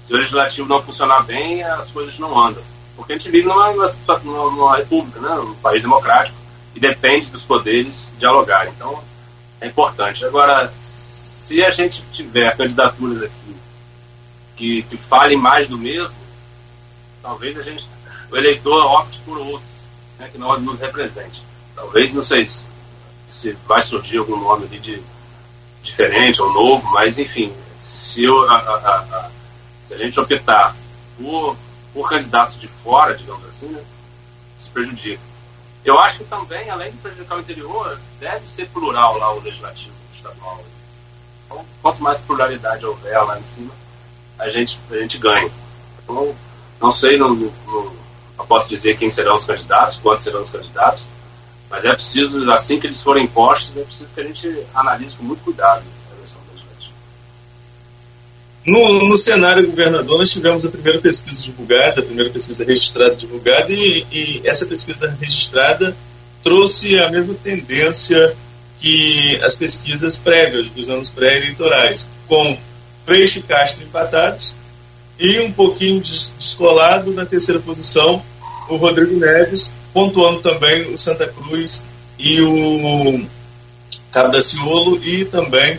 [0.06, 2.62] Se o legislativo não funcionar bem, as coisas não andam.
[2.96, 5.30] Porque a gente vive numa, numa, numa república, né?
[5.36, 6.36] um país democrático,
[6.74, 8.66] e depende dos poderes dialogar.
[8.68, 9.02] Então,
[9.60, 10.24] é importante.
[10.24, 13.56] Agora, se a gente tiver candidaturas aqui
[14.56, 16.14] que, que falem mais do mesmo,
[17.22, 17.86] talvez a gente
[18.30, 19.70] o eleitor opte por outros,
[20.18, 21.42] né, que não nos represente.
[21.74, 22.64] Talvez, não sei se,
[23.28, 25.02] se vai surgir algum nome ali de
[25.82, 29.30] diferente ou novo, mas enfim, se, eu, a, a, a,
[29.84, 30.74] se a gente optar
[31.18, 31.56] por,
[31.92, 33.82] por candidatos de fora, digamos assim, né,
[34.56, 35.20] se prejudica.
[35.84, 39.92] Eu acho que também, além de prejudicar o interior, deve ser plural lá o legislativo
[40.14, 40.64] estadual.
[41.44, 43.70] Então, quanto mais pluralidade houver lá em cima,
[44.38, 45.50] a gente, a gente ganha.
[46.02, 46.34] Então,
[46.80, 47.96] não sei no, no,
[48.44, 51.04] não posso dizer quem serão os candidatos, quantos serão os candidatos,
[51.70, 55.24] mas é preciso, assim que eles forem postos, é preciso que a gente analise com
[55.24, 56.94] muito cuidado a eleição legislativa.
[58.66, 63.72] No, no cenário governador, nós tivemos a primeira pesquisa divulgada, a primeira pesquisa registrada divulgada,
[63.72, 65.96] e, e essa pesquisa registrada
[66.42, 68.36] trouxe a mesma tendência
[68.78, 72.58] que as pesquisas prévias, dos anos pré-eleitorais, com
[73.02, 74.54] Freixo e Castro empatados,
[75.18, 78.22] e um pouquinho descolado na terceira posição
[78.68, 81.86] o Rodrigo Neves, pontuando também o Santa Cruz
[82.18, 83.26] e o
[84.10, 85.78] Cabo da Ciolo e também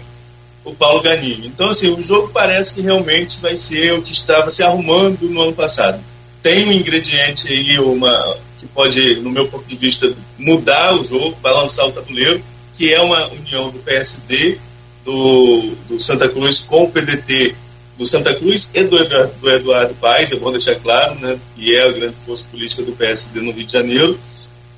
[0.64, 1.48] o Paulo Ganini.
[1.48, 5.42] Então, assim, o jogo parece que realmente vai ser o que estava se arrumando no
[5.42, 6.04] ano passado.
[6.42, 11.38] Tem um ingrediente aí, uma que pode, no meu ponto de vista, mudar o jogo,
[11.42, 12.44] balançar o tabuleiro,
[12.76, 14.58] que é uma união do PSD,
[15.04, 17.56] do, do Santa Cruz com o PDT
[17.98, 21.76] do Santa Cruz e do Eduardo, do Eduardo Paes, é bom deixar claro, né, que
[21.76, 24.20] é a grande força política do PSD no Rio de Janeiro,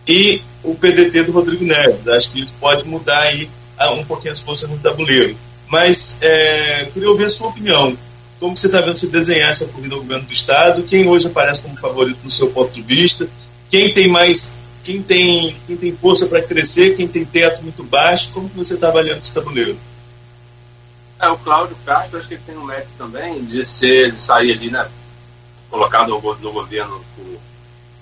[0.08, 2.08] e o PDT do Rodrigo Neves.
[2.08, 3.50] Acho que eles podem mudar aí
[3.92, 5.36] um pouquinho as forças no tabuleiro.
[5.68, 7.98] Mas é, queria ouvir a sua opinião.
[8.40, 10.84] Como você está vendo se desenhar essa corrida ao governo do Estado?
[10.84, 13.28] Quem hoje aparece como favorito no seu ponto de vista?
[13.70, 16.96] Quem tem mais, quem tem, quem tem força para crescer?
[16.96, 18.30] Quem tem teto muito baixo?
[18.34, 19.78] Como você está avaliando esse tabuleiro?
[21.20, 24.52] É, o Cláudio Castro, acho que ele tem um mérito também de ser, de sair
[24.52, 24.88] ali, né,
[25.70, 27.04] colocado no, no governo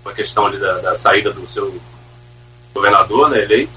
[0.04, 1.82] com a questão ali da, da, saída do seu
[2.74, 3.74] governador, né, eleito,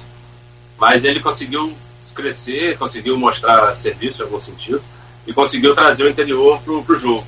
[0.76, 1.72] mas ele conseguiu
[2.14, 4.82] crescer, conseguiu mostrar serviço em algum sentido
[5.24, 7.24] e conseguiu trazer o interior para o jogo.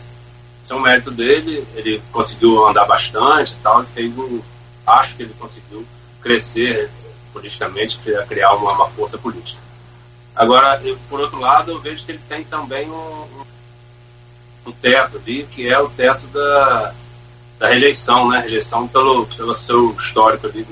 [0.64, 4.12] Isso é um mérito dele, ele conseguiu andar bastante e tal, e fez
[4.84, 5.86] acho que ele conseguiu
[6.20, 6.90] crescer
[7.32, 9.69] politicamente, criar uma, uma força política.
[10.34, 13.26] Agora, eu, por outro lado, eu vejo que ele tem também um,
[14.66, 16.94] um teto ali, que é o teto da,
[17.58, 18.40] da rejeição, né?
[18.40, 20.66] Rejeição pelo, pelo seu histórico ali,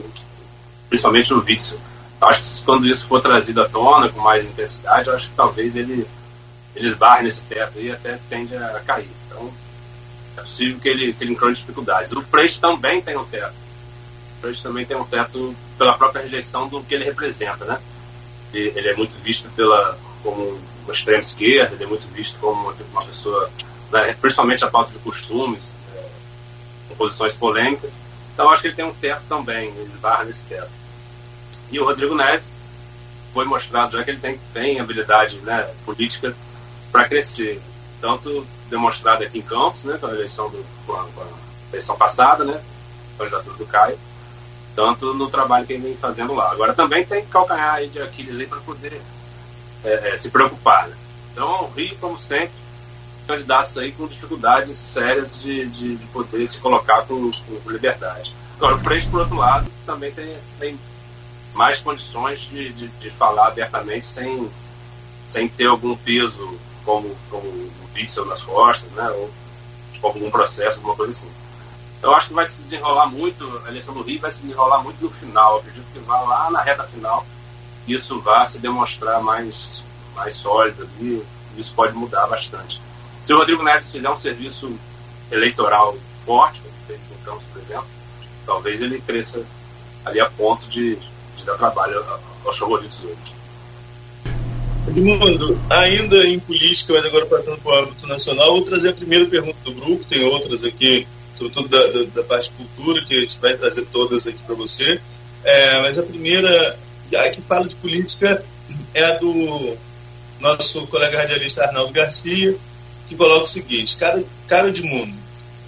[0.88, 1.78] principalmente no vício.
[2.20, 5.76] Acho que quando isso for trazido à tona com mais intensidade, eu acho que talvez
[5.76, 6.06] ele,
[6.74, 9.10] ele esbarre nesse teto e até tende a cair.
[9.26, 9.52] Então,
[10.36, 12.12] é possível que ele, que ele encontre dificuldades.
[12.12, 13.54] O Freixo também tem um teto.
[14.38, 17.78] O Freixo também tem um teto pela própria rejeição do que ele representa, né?
[18.52, 23.04] Ele é muito visto pela, como uma extrema esquerda, ele é muito visto como uma,
[23.04, 23.50] pessoa,
[23.92, 26.04] né, principalmente a pauta de costumes, é,
[26.88, 27.98] com posições polêmicas.
[28.32, 30.70] Então, acho que ele tem um teto também, ele esbarra nesse teto.
[31.70, 32.52] E o Rodrigo Neves
[33.34, 36.34] foi mostrado já que ele tem, tem habilidade né, política
[36.90, 37.60] para crescer.
[38.00, 41.26] Tanto demonstrado aqui em Campos, né, com a eleição, do, com a, com a
[41.72, 42.62] eleição passada, né,
[43.18, 43.98] candidatura do Caio,
[44.78, 46.52] tanto no trabalho que ele vem fazendo lá.
[46.52, 49.02] Agora também tem calcanhar de Aquiles aí para poder
[49.82, 50.86] é, é, se preocupar.
[50.86, 50.96] Né?
[51.32, 52.52] Então, o Rio, como sempre,
[53.26, 57.28] candidatos aí com dificuldades sérias de, de, de poder se colocar com,
[57.64, 58.32] com, liberdade.
[58.56, 60.78] Agora, o Freixo, por outro lado, também tem, tem
[61.54, 64.48] mais condições de, de, de, falar abertamente sem,
[65.28, 69.10] sem ter algum peso como, como um pixel nas costas, né?
[69.10, 69.28] ou
[70.04, 71.47] algum processo, alguma coisa assim.
[72.02, 75.02] Eu acho que vai se desenrolar muito, a eleição do Rio vai se desenrolar muito
[75.02, 75.54] no final.
[75.54, 77.26] Eu acredito que vai lá na reta final
[77.88, 79.82] isso vai se demonstrar mais,
[80.14, 81.22] mais sólido ali,
[81.56, 82.80] isso pode mudar bastante.
[83.24, 84.78] Se o Rodrigo Neves fizer um serviço
[85.30, 87.86] eleitoral forte, como fez no Campos, por exemplo,
[88.46, 89.42] talvez ele cresça
[90.04, 90.96] ali a ponto de,
[91.36, 92.04] de dar trabalho
[92.44, 93.38] aos favoritos hoje.
[94.88, 99.26] Edmundo, ainda em política, mas agora passando para o âmbito nacional, vou trazer a primeira
[99.26, 101.06] pergunta do grupo, tem outras aqui,
[101.38, 104.56] sobretudo da, da, da parte de cultura, que a gente vai trazer todas aqui para
[104.56, 105.00] você.
[105.44, 106.78] É, mas a primeira,
[107.10, 108.44] já que fala de política,
[108.92, 109.76] é a do
[110.40, 112.56] nosso colega radialista Arnaldo Garcia,
[113.08, 115.14] que coloca o seguinte: cara, cara de mundo,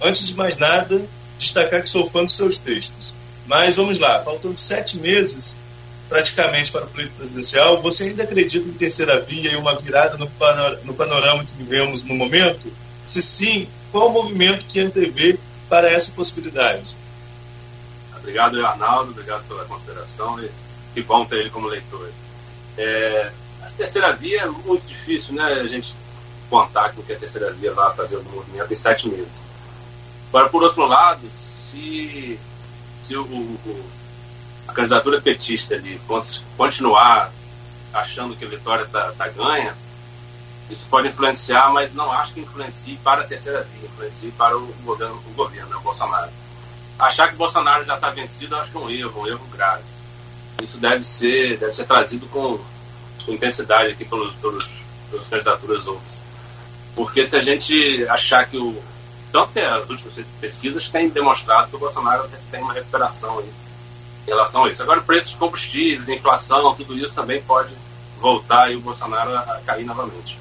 [0.01, 1.01] antes de mais nada,
[1.39, 3.13] destacar que sou fã dos seus textos.
[3.47, 5.55] Mas vamos lá, faltando sete meses
[6.07, 10.29] praticamente para o pleito presidencial, você ainda acredita em terceira via e uma virada no,
[10.83, 12.71] no panorama que vivemos no momento?
[13.01, 15.39] Se sim, qual o movimento que antevê
[15.71, 16.97] para essa possibilidade?
[18.17, 20.51] Obrigado, Arnaldo, obrigado pela consideração e
[20.93, 22.11] que bom ter ele como leitor.
[22.77, 23.31] É,
[23.61, 25.45] a terceira via é muito difícil, né?
[25.45, 25.95] A gente
[26.49, 29.45] contar com que a terceira via vai fazer o movimento em sete meses.
[30.27, 32.37] Agora, por outro lado, se,
[33.07, 33.89] se o, o,
[34.67, 36.01] a candidatura petista ali
[36.57, 37.31] continuar
[37.93, 39.73] achando que a vitória está tá ganha,
[40.71, 44.67] isso pode influenciar, mas não acho que influencie para a terceira via, influencie para o
[44.85, 46.31] governo, o governo, né, o Bolsonaro.
[46.97, 49.83] Achar que o Bolsonaro já está vencido, acho que é um erro, um erro grave.
[50.63, 52.57] Isso deve ser, deve ser trazido com,
[53.27, 54.69] intensidade aqui pelos, pelos,
[55.09, 56.21] pelas candidaturas outras.
[56.95, 58.81] Porque se a gente achar que o.
[59.31, 63.49] Tanto que as últimas pesquisas têm demonstrado que o Bolsonaro tem uma recuperação aí
[64.27, 64.83] em relação a isso.
[64.83, 67.73] Agora, o preço de combustíveis, inflação, tudo isso também pode
[68.19, 70.37] voltar e o Bolsonaro a cair novamente.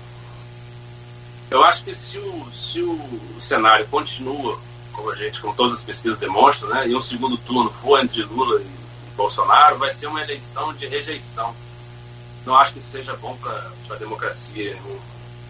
[1.51, 4.59] Eu acho que se o, se o cenário continua,
[4.93, 8.23] como a gente, como todas as pesquisas demonstram, né, e o segundo turno for entre
[8.23, 11.55] Lula e Bolsonaro, vai ser uma eleição de rejeição.
[12.47, 14.79] Não acho que isso seja bom para a democracia,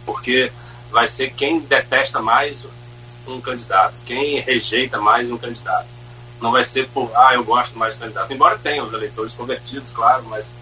[0.06, 0.50] porque
[0.90, 2.66] vai ser quem detesta mais
[3.26, 5.86] um candidato, quem rejeita mais um candidato.
[6.40, 8.32] Não vai ser por, ah, eu gosto mais do candidato.
[8.32, 10.54] Embora tenha os eleitores convertidos, claro, mas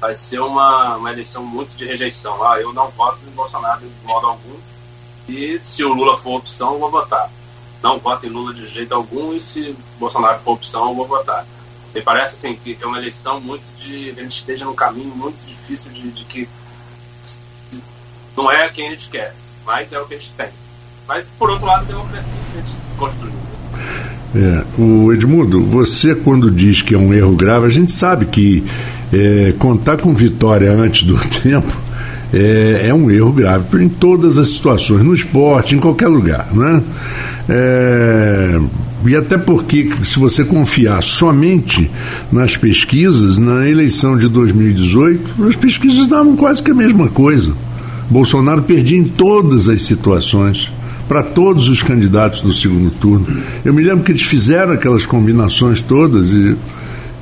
[0.00, 2.42] vai ser uma, uma eleição muito de rejeição.
[2.46, 4.73] Ah, eu não voto em Bolsonaro de modo algum.
[5.28, 7.30] E se o Lula for opção, eu vou votar.
[7.82, 11.46] Não voto em Lula de jeito algum e se Bolsonaro for opção, eu vou votar.
[11.94, 14.10] Me parece assim que é uma eleição muito de.
[14.10, 16.48] A gente esteja num caminho muito difícil de, de que
[18.36, 19.34] não é quem a gente quer,
[19.64, 20.48] mas é o que a gente tem.
[21.06, 23.34] Mas, por outro lado, a democracia que a gente construiu.
[24.34, 28.64] É, o Edmundo, você quando diz que é um erro grave, a gente sabe que
[29.12, 31.83] é, contar com vitória antes do tempo
[32.34, 36.82] é, é, um erro grave em todas as situações, no esporte, em qualquer lugar, né?
[37.48, 38.60] É,
[39.06, 41.90] e até porque, se você confiar somente
[42.32, 47.52] nas pesquisas, na eleição de 2018, as pesquisas davam quase que a mesma coisa.
[48.10, 50.72] Bolsonaro perdia em todas as situações,
[51.06, 53.26] para todos os candidatos do segundo turno.
[53.64, 56.56] Eu me lembro que eles fizeram aquelas combinações todas e,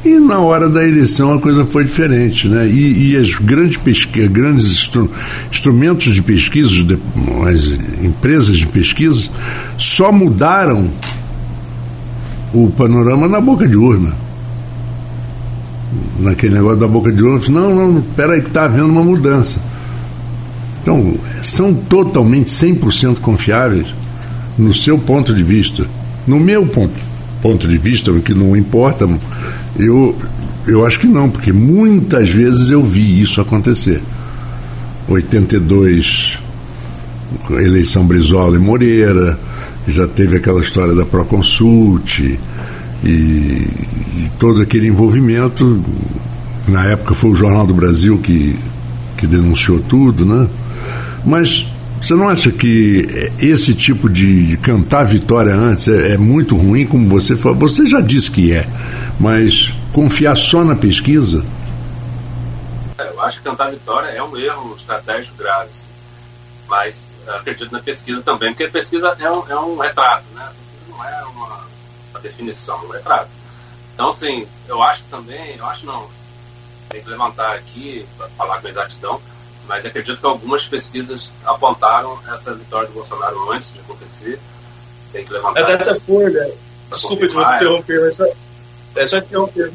[0.04, 2.48] e na hora da eleição a coisa foi diferente.
[2.48, 2.66] Né?
[2.66, 5.10] E, e as grandes, pesquisas, grandes instru,
[5.50, 6.98] instrumentos de pesquisa,
[7.48, 7.66] as
[8.02, 9.28] empresas de pesquisa,
[9.78, 10.90] só mudaram
[12.52, 14.12] o panorama na boca de urna.
[16.18, 19.58] naquele negócio da boca de ouro, não, não, peraí que está havendo uma mudança.
[20.82, 23.86] Então, são totalmente 100% confiáveis
[24.58, 25.86] no seu ponto de vista.
[26.26, 26.94] No meu ponto,
[27.40, 29.08] ponto de vista, que não importa,
[29.78, 30.16] eu,
[30.66, 34.00] eu acho que não, porque muitas vezes eu vi isso acontecer.
[35.08, 36.38] 82,
[37.50, 39.38] eleição Brizola e Moreira,
[39.88, 42.38] já teve aquela história da Proconsult e,
[43.04, 45.82] e todo aquele envolvimento.
[46.68, 48.56] Na época foi o Jornal do Brasil que,
[49.16, 50.46] que denunciou tudo, né?
[51.24, 51.66] Mas
[52.02, 53.06] você não acha que
[53.38, 57.56] esse tipo de cantar vitória antes é, é, muito ruim, como você falou?
[57.58, 58.66] Você já disse que é,
[59.20, 61.44] mas confiar só na pesquisa?
[62.98, 65.70] É, eu acho que cantar vitória é um erro estratégico grave.
[66.66, 70.42] Mas acredito na pesquisa também, porque a pesquisa é um, é um retrato, né?
[70.42, 71.60] A pesquisa não é uma,
[72.10, 73.30] uma definição, é um retrato.
[73.94, 76.08] Então, assim, eu acho também, eu acho não,
[76.88, 78.04] tem que levantar aqui,
[78.36, 79.20] falar com exatidão,
[79.66, 84.38] mas acredito que algumas pesquisas apontaram essa vitória do Bolsonaro antes de acontecer.
[85.12, 85.62] Tem que levantar.
[85.62, 86.52] A Datafolha,
[86.90, 88.26] desculpe te interromper, mas só,
[88.96, 89.72] é só interromper.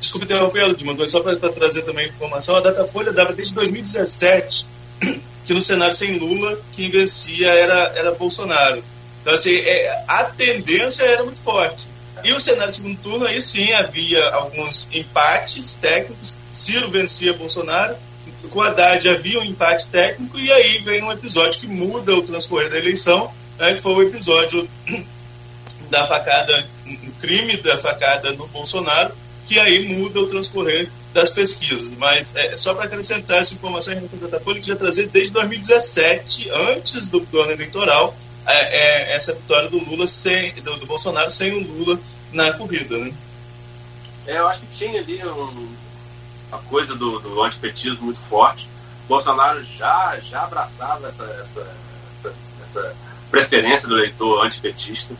[0.00, 4.66] Desculpe interromper, Ludmila, mas só para trazer também informação, a Datafolha dava desde 2017
[5.44, 8.82] que no cenário sem Lula, quem vencia era, era Bolsonaro.
[9.20, 11.88] Então, assim, é, a tendência era muito forte.
[12.22, 16.34] E o cenário segundo turno, aí sim havia alguns empates técnicos.
[16.52, 17.96] Ciro vencia Bolsonaro,
[18.50, 22.70] com Haddad havia um empate técnico e aí vem um episódio que muda o transcorrer
[22.70, 24.68] da eleição, né, que foi o episódio
[25.90, 29.12] da facada, o crime da facada no Bolsonaro,
[29.46, 31.92] que aí muda o transcorrer das pesquisas.
[31.92, 35.32] Mas é, só para acrescentar essa informação em relação à Folha, que já trazer desde
[35.32, 40.86] 2017, antes do, do ano eleitoral, é, é, essa vitória do Lula sem, do, do,
[40.86, 41.98] Bolsonaro sem o Lula
[42.32, 42.96] na corrida.
[42.96, 43.12] Né?
[44.26, 45.68] É, eu acho que tinha ali um,
[46.52, 48.68] a coisa do, do antipetismo muito forte.
[49.08, 51.66] Bolsonaro já, já abraçava essa, essa,
[52.62, 52.96] essa
[53.30, 55.14] preferência do eleitor antipetista.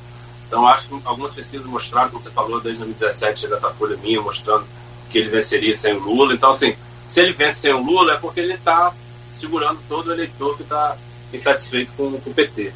[0.47, 4.67] Então, acho que algumas pesquisas mostraram, como você falou, desde 2017, a Datafolha minha, mostrando
[5.09, 6.35] que ele venceria sem o Lula.
[6.35, 8.93] Então, assim, se ele vence sem o Lula, é porque ele está
[9.33, 10.97] segurando todo o eleitor que está
[11.33, 12.73] insatisfeito com, com, o PT.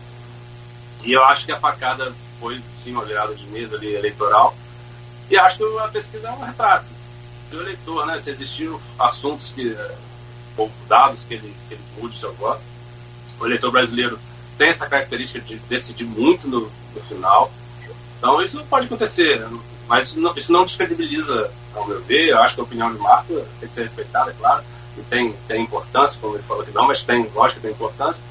[1.04, 4.56] E eu acho que a facada foi, sim, uma virada de mesa ali eleitoral.
[5.28, 6.93] E acho que a pesquisa é um retrato
[7.54, 8.20] do eleitor, né?
[8.20, 9.94] Se existiram assuntos que, eh,
[10.56, 12.60] ou dados que ele, que ele mude seu voto.
[13.40, 14.18] O eleitor brasileiro
[14.58, 17.50] tem essa característica de decidir muito no, no final.
[18.18, 19.46] Então isso pode acontecer,
[19.88, 22.28] mas isso não, isso não descredibiliza, ao meu ver.
[22.28, 24.64] Eu acho que a opinião de Marco tem que ser respeitada, é claro,
[24.96, 28.24] e tem, tem importância, como ele falou que não, mas tem, lógico que tem importância.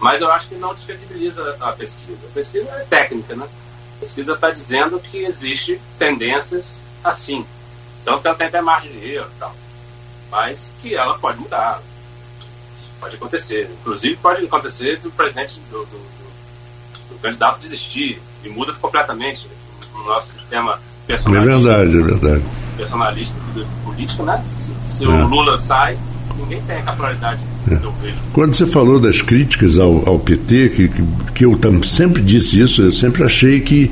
[0.00, 2.24] Mas eu acho que não descredibiliza a pesquisa.
[2.24, 3.48] A pesquisa é técnica, né?
[3.96, 7.44] A pesquisa está dizendo que existe tendências assim.
[8.04, 9.54] Tanto que ela tem até margem de erro e tal.
[10.30, 11.80] Mas que ela pode mudar.
[12.76, 13.70] Isso pode acontecer.
[13.80, 19.48] Inclusive pode acontecer do presidente do, do, do, do candidato desistir e muda completamente
[19.94, 21.50] no nosso sistema personalista.
[21.50, 22.44] É verdade, é verdade.
[22.76, 23.36] Personalista
[23.84, 24.44] político, né?
[24.46, 25.08] Se, se é.
[25.08, 25.98] o Lula sai,
[26.36, 28.12] ninguém tem a capilaridade é.
[28.32, 31.02] Quando você falou das críticas ao, ao PT, que, que,
[31.34, 33.90] que eu sempre disse isso, eu sempre achei que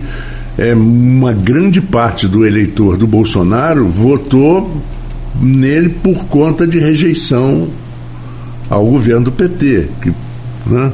[0.58, 4.82] é, uma grande parte do eleitor do Bolsonaro votou
[5.40, 7.68] nele por conta de rejeição
[8.70, 9.88] ao governo do PT.
[10.00, 10.12] Que,
[10.66, 10.92] né,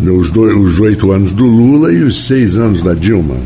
[0.00, 3.36] os, dois, os oito anos do Lula e os seis anos da Dilma.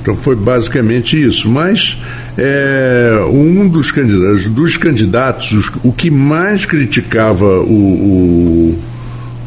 [0.00, 1.48] Então foi basicamente isso.
[1.48, 1.98] Mas
[2.38, 8.78] é, um dos candidatos, dos candidatos os, o que mais criticava o, o,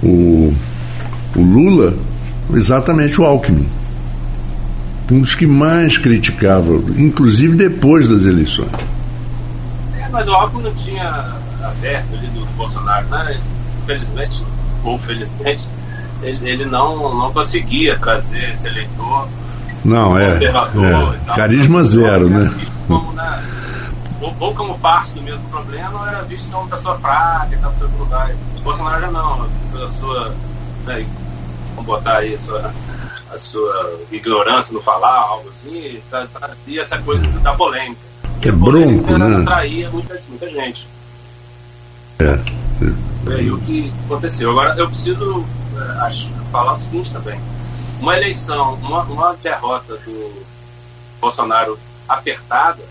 [0.04, 0.54] o,
[1.38, 1.96] o Lula,
[2.54, 3.66] exatamente o Alckmin
[5.12, 8.72] um dos que mais criticava, inclusive depois das eleições.
[10.00, 13.38] É, mas o Alckmin não tinha aberto ali do Bolsonaro, né?
[13.84, 14.44] Infelizmente,
[14.84, 15.68] ou felizmente,
[16.22, 19.28] ele, ele não, não conseguia trazer esse eleitor
[19.84, 21.36] não, é, é.
[21.36, 22.52] Carisma zero, né?
[22.88, 23.44] Como, né?
[24.22, 27.90] Ou, ou, como parte do mesmo problema, ou era visto como pessoa fraca tal, seu
[28.00, 28.32] lugar.
[28.58, 30.34] O Bolsonaro já não, pela sua.
[30.86, 31.06] Né,
[31.76, 32.74] vamos botar aí a sua
[33.34, 38.02] a sua ignorância no falar, algo assim, trazia tá, tá, essa coisa da polêmica.
[38.42, 39.42] Que é bronco, né?
[39.42, 40.88] atraía muita, muita gente.
[42.20, 42.40] É.
[43.24, 44.52] Foi aí o que aconteceu.
[44.52, 47.40] Agora, eu preciso é, acho, falar o seguinte também.
[48.00, 50.44] Uma eleição, uma, uma derrota do
[51.22, 52.84] Bolsonaro apertada,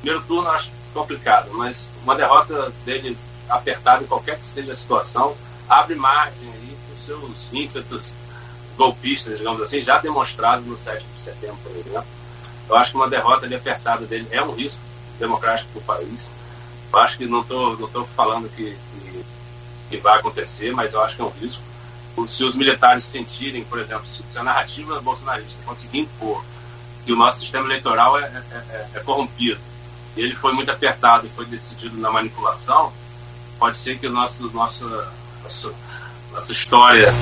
[0.00, 3.16] primeiro turno acho complicado, mas uma derrota dele
[3.48, 5.34] apertada em qualquer que seja a situação,
[5.68, 8.14] abre margem aí para os seus ímpetos
[8.78, 12.06] golpistas, digamos assim, já demonstrados no 7 de setembro, por exemplo.
[12.68, 14.80] Eu acho que uma derrota ali apertada dele é um risco
[15.18, 16.30] democrático para o país.
[16.92, 19.24] Eu acho que não estou não tô falando que, que,
[19.90, 21.62] que, vai acontecer, mas eu acho que é um risco.
[22.28, 26.44] Se os militares sentirem, por exemplo, se a narrativa bolsonarista conseguir impor
[27.04, 29.60] que o nosso sistema eleitoral é, é, é, é corrompido,
[30.16, 32.92] e ele foi muito apertado e foi decidido na manipulação,
[33.58, 34.88] pode ser que o nosso, nosso,
[35.42, 35.74] nosso
[36.32, 37.12] nossa história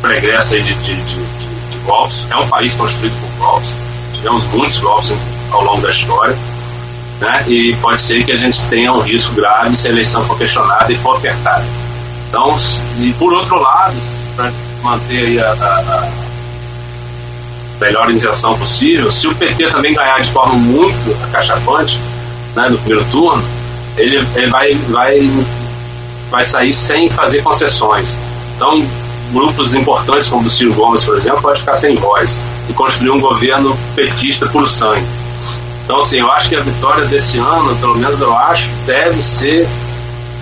[0.00, 1.24] pregressa de, de, de,
[1.70, 3.74] de, golpes, é um país construído por golpes,
[4.12, 5.12] tivemos muitos golpes
[5.50, 6.36] ao longo da história,
[7.20, 7.44] né?
[7.46, 10.92] e pode ser que a gente tenha um risco grave se a eleição for questionada
[10.92, 11.64] e for apertada.
[12.28, 12.54] Então,
[12.98, 13.96] e por outro lado,
[14.34, 16.08] para manter a, a, a
[17.80, 21.98] melhor iniciação possível, se o PT também ganhar de forma muito acachapante
[22.54, 23.44] né, no primeiro turno,
[23.96, 25.30] ele, ele vai, vai,
[26.30, 28.16] vai sair sem fazer concessões.
[28.56, 28.86] Então,
[29.32, 33.10] grupos importantes como o do Ciro Gomes, por exemplo, pode ficar sem voz e construir
[33.10, 35.04] um governo petista por sangue.
[35.84, 39.68] Então, assim, eu acho que a vitória desse ano, pelo menos eu acho, deve ser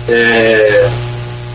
[0.09, 0.89] é,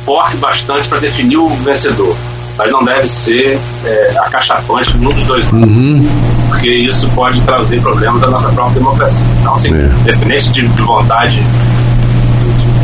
[0.05, 2.17] forte bastante para definir o vencedor.
[2.57, 5.69] Mas não deve ser é, acachapante nenhum dos dois lados.
[5.69, 6.09] Uhum.
[6.49, 9.27] Porque isso pode trazer problemas à nossa própria democracia.
[9.41, 9.87] Então, assim, é.
[10.03, 11.43] independente de, de vontade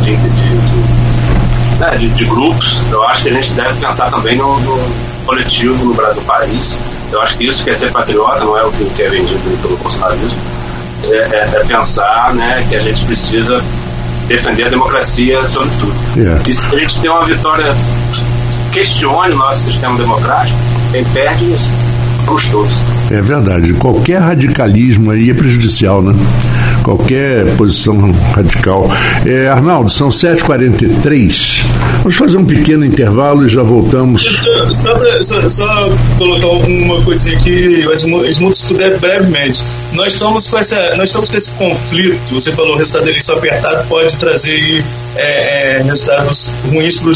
[0.03, 0.86] de, de, de
[1.79, 4.79] né, de, de, grupos, eu acho que a gente deve pensar também no, no
[5.25, 6.77] coletivo no Brasil, do país.
[7.11, 10.37] Eu acho que isso quer ser patriota, não é o que é vendido pelo bolsonarismo.
[11.03, 13.63] É, é, é, pensar né, que a gente precisa
[14.27, 15.93] defender a democracia sobre tudo.
[16.17, 16.41] Yeah.
[16.45, 16.49] É.
[16.49, 17.75] E se a gente tem uma vitória,
[18.71, 20.57] questione o nosso sistema democrático,
[20.91, 21.69] quem perde isso
[22.27, 22.73] somos todos.
[23.09, 23.73] É verdade.
[23.73, 26.13] Qualquer radicalismo aí é prejudicial, né?
[26.87, 28.89] Qualquer posição radical.
[29.25, 31.65] É, Arnaldo, são 7h43.
[31.97, 34.23] Vamos fazer um pequeno intervalo e já voltamos.
[34.23, 39.61] Só, só, só, só colocar uma coisinha aqui, Edmundo, se puder brevemente.
[39.91, 42.33] Nós estamos com essa, nós estamos com esse conflito.
[42.33, 44.81] Você falou o resultado da eleição apertado pode trazer
[45.17, 47.09] é, é, resultados ruins para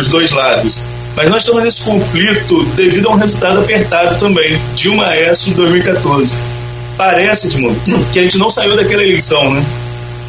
[0.00, 0.84] os dois lados.
[1.16, 6.36] Mas nós estamos nesse conflito devido a um resultado apertado também, Dilma Aécio em 2014.
[6.96, 7.48] Parece,
[8.12, 9.64] que a gente não saiu daquela eleição, né?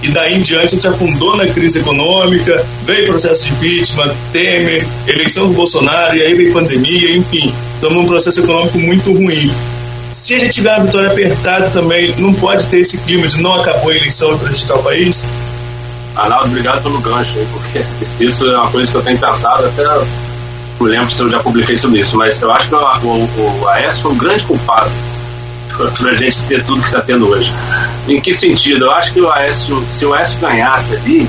[0.01, 4.85] E daí em diante a gente afundou na crise econômica, veio processo de impeachment, Temer,
[5.07, 9.51] eleição do Bolsonaro, e aí veio pandemia, enfim, estamos num processo econômico muito ruim.
[10.11, 13.53] Se a gente tiver uma vitória apertada também, não pode ter esse clima de não
[13.53, 15.27] acabou a eleição e prejudicar o país?
[16.15, 17.83] Arnaldo, obrigado pelo gancho porque
[18.23, 21.77] isso é uma coisa que eu tenho pensado até não lembro se eu já publiquei
[21.77, 24.91] sobre isso, mas eu acho que o, o, o AES foi um grande culpado
[25.75, 27.51] para a gente ter tudo que está tendo hoje.
[28.07, 28.85] Em que sentido?
[28.85, 31.27] Eu acho que o Aécio, se o Aécio ganhasse ali,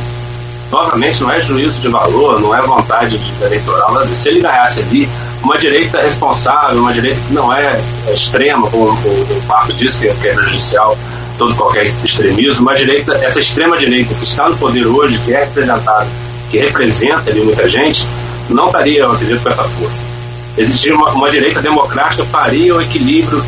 [0.71, 5.09] novamente não é juízo de valor, não é vontade de eleitoral, se ele ganhasse ali,
[5.43, 7.81] uma direita responsável, uma direita que não é
[8.13, 10.97] extrema, como o Marcos disse, que é, que é prejudicial
[11.39, 15.41] todo qualquer extremismo, uma direita, essa extrema direita que está no poder hoje, que é
[15.45, 16.07] representada,
[16.51, 18.07] que representa ali muita gente,
[18.49, 20.03] não estaria, eu acredito, com essa força.
[20.57, 23.45] Existia uma, uma direita democrática faria o equilíbrio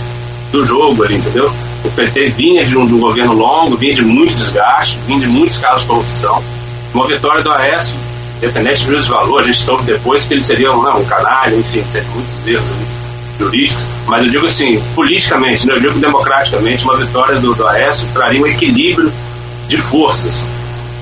[0.51, 1.53] do jogo ali, entendeu?
[1.85, 5.29] O PT vinha de um, de um governo longo, vinha de muito desgaste, vinha de
[5.29, 6.43] muitos casos de corrupção.
[6.93, 7.95] Uma vitória do Aécio,
[8.39, 11.55] independente do juízo valor, a gente soube depois que ele seria um, não, um canalha,
[11.55, 12.65] enfim, teve muitos erros
[13.39, 18.07] jurídicos, mas eu digo assim, politicamente, né, eu digo democraticamente, uma vitória do, do Aécio
[18.13, 19.13] traria um equilíbrio
[19.69, 20.45] de forças.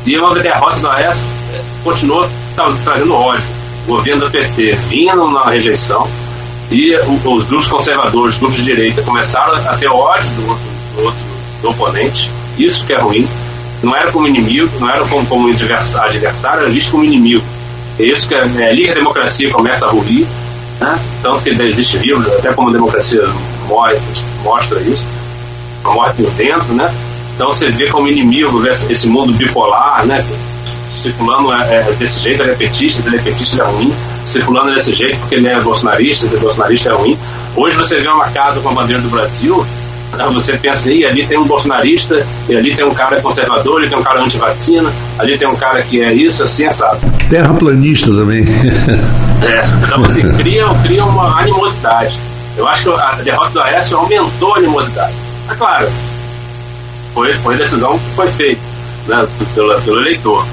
[0.05, 5.45] E uma derrota do Aécio eh, continuou trazendo ódio o governo do PT vinha na
[5.45, 6.09] rejeição
[6.71, 10.65] e os grupos conservadores, os grupos de direita começaram a ter ódio do outro,
[10.97, 11.27] do outro
[11.63, 13.27] do oponente, isso que é ruim.
[13.83, 17.45] Não era como inimigo, não era como, como adversário, era visto como inimigo.
[17.99, 20.27] É isso que é, é ali que a democracia começa a ruir,
[20.81, 20.99] né?
[21.23, 23.23] tanto que existe vírus, até como a democracia
[23.69, 23.99] morre,
[24.43, 25.07] mostra isso,
[25.85, 26.93] morre por dentro, né?
[27.35, 30.25] Então você vê como inimigo esse mundo bipolar, né?
[31.03, 33.95] se fulano é, é desse jeito, é petista, ele é petista, ele é ruim,
[34.29, 37.19] se fulano é desse jeito porque ele é bolsonarista, se é bolsonarista é ruim.
[37.55, 39.67] Hoje você vê uma casa com a bandeira do Brasil,
[40.17, 43.89] né, você pensa, e ali tem um bolsonarista, e ali tem um cara conservador, ali
[43.89, 47.01] tem um cara anti-vacina, ali tem um cara que é isso, assim, é sabe.
[47.29, 48.45] Terraplanista também.
[49.43, 52.19] é, então você cria, cria uma animosidade.
[52.57, 55.15] Eu acho que a derrota do Aécio aumentou a animosidade.
[55.51, 55.89] É claro,
[57.15, 58.61] foi, foi a decisão que foi feita
[59.07, 60.45] né, pelo, pelo eleitor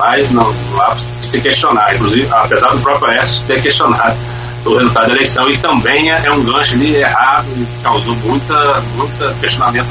[0.00, 1.94] mas não, há se questionar.
[1.94, 4.16] Inclusive, apesar do próprio Aécio ter questionado
[4.64, 8.82] o resultado da eleição, e também é, é um gancho ali errado e causou muita,
[8.96, 9.88] muita questionamento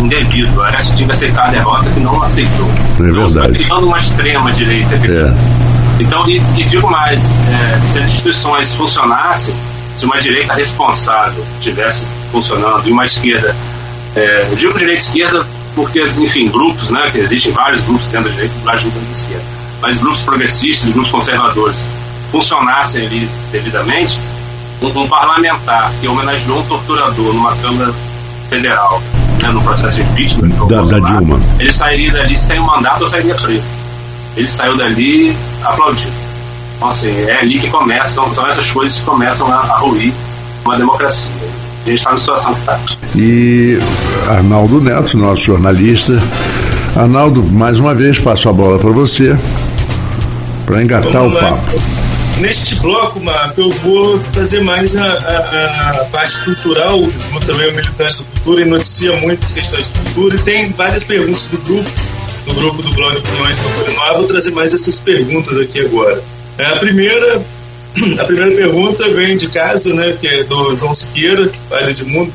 [0.00, 0.58] indevido.
[0.58, 2.68] O Aécio tinha que aceitar a derrota que não aceitou.
[2.68, 3.58] É então, verdade.
[3.58, 4.94] criando uma extrema direita.
[4.94, 6.02] É.
[6.02, 9.54] Então, e, e, digo mais, é, se as instituições funcionassem,
[9.94, 13.54] se uma direita responsável tivesse funcionando e uma esquerda
[14.16, 18.34] É, eu digo direita esquerda porque, enfim, grupos, né, que existem vários grupos dentro da
[18.34, 19.44] direita vários grupos da esquerda,
[19.80, 21.86] mas grupos progressistas, grupos conservadores
[22.30, 24.18] funcionassem ali devidamente,
[24.82, 27.94] um, um parlamentar que homenageou um torturador numa Câmara
[28.48, 29.02] Federal,
[29.42, 33.10] né, no processo de impeachment da, da Dilma, ele sairia dali sem o mandato ou
[33.10, 33.62] sairia preso.
[34.36, 36.12] Ele saiu dali aplaudido.
[36.76, 40.12] Então, assim, é ali que começam, são essas coisas que começam a, a ruir
[40.64, 41.30] uma democracia.
[41.84, 42.80] A gente está na situação que está.
[43.16, 43.78] E
[44.28, 46.12] Arnaldo Neto, nosso jornalista.
[46.94, 49.36] Arnaldo, mais uma vez, passo a bola para você,
[50.66, 51.50] para engatar Vamos o lá.
[51.50, 51.82] papo.
[52.38, 57.74] Neste bloco, Marco, eu vou fazer mais a, a, a parte cultural, como também o
[57.74, 61.90] militante da cultura, e noticia muitas questões de cultura, e tem várias perguntas do grupo,
[62.46, 65.58] do grupo do blog Opiniões que eu falei no ar, vou trazer mais essas perguntas
[65.58, 66.22] aqui agora.
[66.56, 67.42] É, a primeira
[68.18, 72.32] a primeira pergunta vem de casa, né, que é do João Siqueira, pai de Mundo,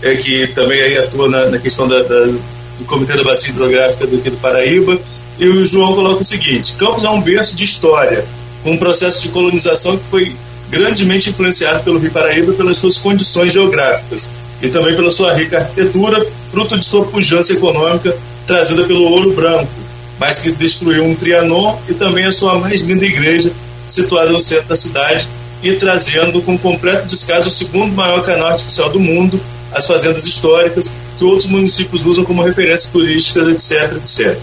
[0.00, 4.06] é, que também aí atua na, na questão da, da, do Comitê da Bacia Hidrográfica
[4.06, 4.98] do, aqui do Paraíba.
[5.38, 8.24] E o João coloca o seguinte: Campos é um berço de história,
[8.62, 10.36] com um processo de colonização que foi
[10.70, 14.32] grandemente influenciado pelo Rio Paraíba pelas suas condições geográficas
[14.62, 16.18] e também pela sua rica arquitetura,
[16.50, 19.70] fruto de sua pujança econômica trazida pelo ouro branco,
[20.18, 23.52] mas que destruiu um Trianon e também a sua mais linda igreja,
[23.92, 25.28] situada no centro da cidade,
[25.62, 29.40] e trazendo com completo descaso o segundo maior canal artificial do mundo,
[29.72, 34.38] as fazendas históricas, que outros municípios usam como referências turísticas, etc, etc.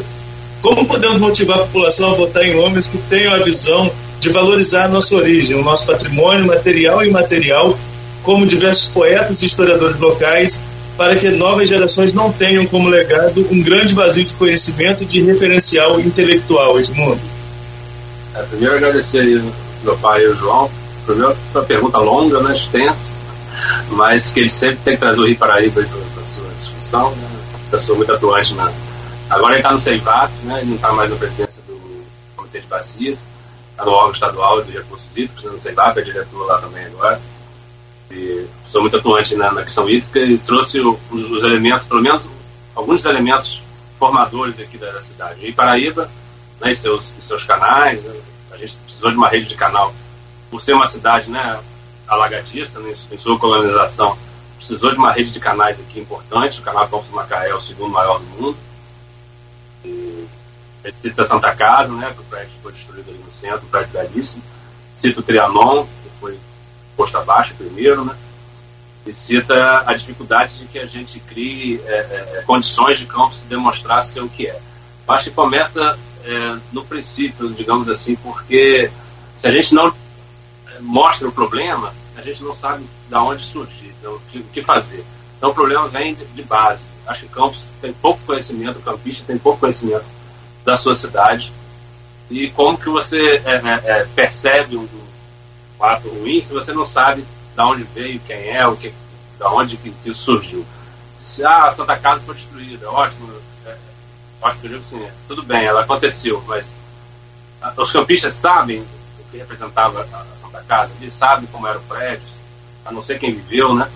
[0.62, 4.86] Como podemos motivar a população a votar em homens que tenham a visão de valorizar
[4.86, 7.78] a nossa origem, o nosso patrimônio material e imaterial,
[8.24, 10.62] como diversos poetas e historiadores locais,
[10.97, 15.22] para que novas gerações não tenham como legado um grande vazio de conhecimento e de
[15.22, 17.39] referencial intelectual, Edmundo?
[18.36, 19.54] É, primeiro agradecer aí
[19.84, 20.70] meu pai e o João.
[21.06, 23.12] Primeiro, uma pergunta longa, né, extensa,
[23.92, 27.30] mas que ele sempre tem que trazer o Rio Paraíba para a sua discussão, né,
[27.72, 28.72] pessoa muito atuante na,
[29.30, 30.60] Agora ele está no CEIVAP, né?
[30.60, 31.80] ele não está mais na presidência do
[32.36, 33.26] Comitê de Bacias,
[33.72, 35.52] está no órgão estadual de recursos hídricos, né?
[35.52, 37.22] no CEIVAP, é diretor lá também agora.
[38.10, 42.24] E sou muito atuante na, na questão hídrica e trouxe os, os, elementos, pelo menos
[42.74, 43.62] alguns elementos
[44.00, 45.46] formadores aqui da, da cidade.
[45.46, 46.10] E Paraíba,
[46.60, 48.22] né, e seus, e seus canais, né?
[48.51, 49.93] a gente precisou de uma rede de canal.
[50.49, 51.60] Por ser uma cidade né,
[52.07, 54.18] alagadiça né, em sua colonização,
[54.57, 56.60] precisou de uma rede de canais aqui importante.
[56.60, 58.57] O canal Campos Macaé é o segundo maior do mundo
[61.01, 64.43] cita Santa Casa, né, que o prédio foi destruído ali no centro, um prédio belíssimo.
[64.97, 66.39] Cita o Trianon, que foi
[66.95, 68.16] posto abaixo primeiro, né?
[69.05, 74.03] E cita a dificuldade de que a gente crie é, é, condições de campus demonstrar
[74.03, 74.60] ser o que é.
[75.07, 78.89] Acho que começa é, no princípio, digamos assim, porque
[79.38, 83.93] se a gente não é, mostra o problema, a gente não sabe de onde surgir,
[83.99, 85.05] então, o, que, que fazer.
[85.38, 86.84] Então o problema vem de, de base.
[87.07, 90.05] Acho que o campus tem pouco conhecimento, o campista tem pouco conhecimento
[90.63, 91.51] da sua cidade
[92.30, 94.88] e como que você é, é, é, percebe um,
[95.80, 98.93] um ato ruim se você não sabe de onde veio, quem é, o que,
[99.39, 100.65] da onde que, que surgiu.
[101.17, 103.34] Se ah, a Santa Casa foi destruída, ótimo,
[104.42, 106.76] é, ótimo, eu digo assim, tudo bem, ela aconteceu, mas
[107.78, 112.28] os campistas sabem o que representava a, Santa Casa, eles sabem como era o prédio,
[112.86, 113.90] a não ser quem viveu, né?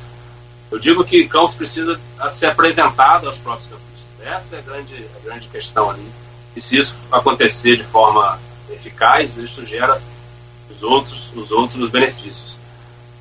[0.69, 1.99] Eu digo que Campos precisa
[2.31, 4.33] ser apresentado aos próprios campistas.
[4.33, 6.11] Essa é a grande, a grande questão ali
[6.55, 8.39] e se isso acontecer de forma
[8.69, 10.01] eficaz, isso gera
[10.69, 12.55] os outros, os outros benefícios.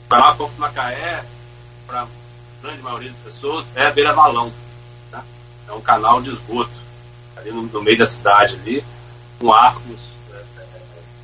[0.05, 1.25] O canal Campos Macaé,
[1.87, 2.07] para a
[2.63, 4.53] grande maioria das pessoas, é beira-valão.
[5.11, 5.23] Né?
[5.69, 6.71] É um canal de esgoto,
[7.37, 8.85] ali no, no meio da cidade, ali,
[9.39, 10.01] com arcos
[10.33, 10.67] é, é,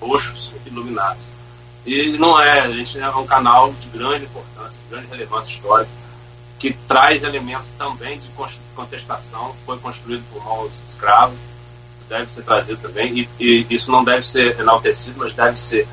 [0.01, 1.23] roxos iluminados.
[1.87, 5.91] E não é, a gente é um canal de grande importância, de grande relevância histórica,
[6.59, 8.29] que traz elementos também de
[8.75, 11.39] contestação, foi construído por mãos escravos,
[12.09, 15.87] deve ser trazido também, e, e, isso não deve ser enaltecido, mas deve ser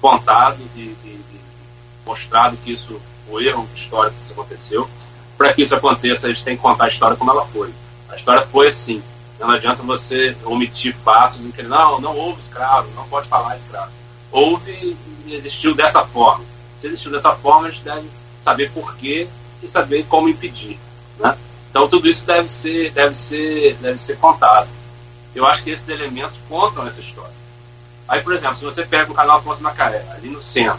[0.00, 1.24] contado e, e
[2.04, 4.90] mostrado que isso, o erro histórico que isso aconteceu.
[5.36, 7.72] Para que isso aconteça, a gente tem que contar a história como ela foi.
[8.08, 9.02] A história foi assim.
[9.38, 13.90] Não adianta você omitir fatos em que não, não houve escravo, não pode falar escravo.
[14.30, 16.44] Houve e existiu dessa forma.
[16.78, 18.08] Se existiu dessa forma, a gente deve
[18.42, 19.26] saber por quê
[19.62, 20.78] e saber como impedir.
[21.18, 21.36] Né?
[21.70, 24.68] Então tudo isso deve ser, deve ser, deve ser contado.
[25.34, 27.34] Eu acho que esses elementos contam essa história.
[28.06, 30.78] Aí, por exemplo, se você pega o canal Ponte Macaé, ali no centro,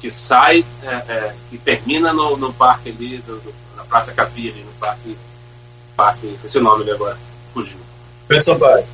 [0.00, 4.50] que sai é, é, e termina no, no parque ali, do, do, na Praça Capi,
[4.50, 5.16] ali no parque,
[5.96, 7.16] parque, esqueci o nome ali agora,
[7.52, 7.78] fugiu.
[8.22, 8.84] Alberto Sampaio.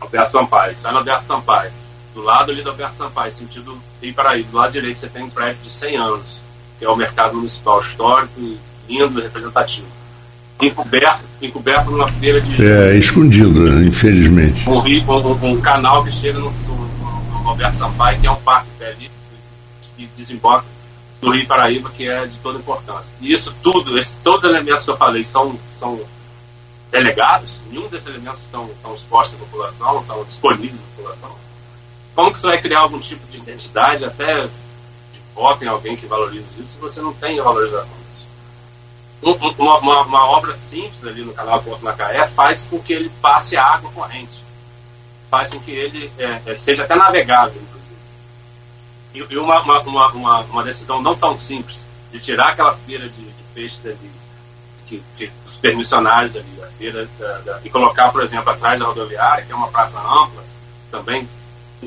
[0.00, 1.72] Alberto Sampaio, sai no Alberto Sampaio.
[2.14, 5.62] Do lado ali do Alberto Sampaio, sentido Iparaí, do lado direito você tem um prédio
[5.62, 6.40] de 100 anos,
[6.78, 8.40] que é o mercado municipal histórico,
[8.88, 9.86] lindo e representativo.
[10.60, 12.64] encoberto, encoberto numa feira de.
[12.64, 14.68] É, escondido, infelizmente.
[14.68, 18.36] Um, rio, um, um canal que chega no, no, no, Roberto Sampaio, que é um
[18.36, 19.10] parque ali,
[19.96, 20.64] que desemboca
[21.20, 23.12] do Rio Paraíba, que é de toda importância.
[23.20, 26.00] E isso tudo, esse, todos os elementos que eu falei são, são
[26.90, 31.36] delegados, nenhum desses elementos estão, estão expostos à população, estão disponíveis à população.
[32.14, 36.06] Como que você vai criar algum tipo de identidade, até de voto em alguém que
[36.06, 38.10] valorize isso, se você não tem valorização disso?
[39.22, 43.56] uma, uma, uma, obra simples ali no canal Porto Macaé faz com que ele passe
[43.56, 44.42] a água corrente,
[45.30, 47.90] faz com que ele é, é, seja até navegável, inclusive.
[49.14, 53.22] E, e uma, uma, uma, uma, decisão não tão simples de tirar aquela feira de,
[53.22, 54.10] de peixe dali,
[54.86, 55.30] que, que
[55.60, 59.54] permissionários ali, a feira, da, da, e colocar, por exemplo, atrás da rodoviária, que é
[59.54, 60.42] uma praça ampla,
[60.90, 61.28] também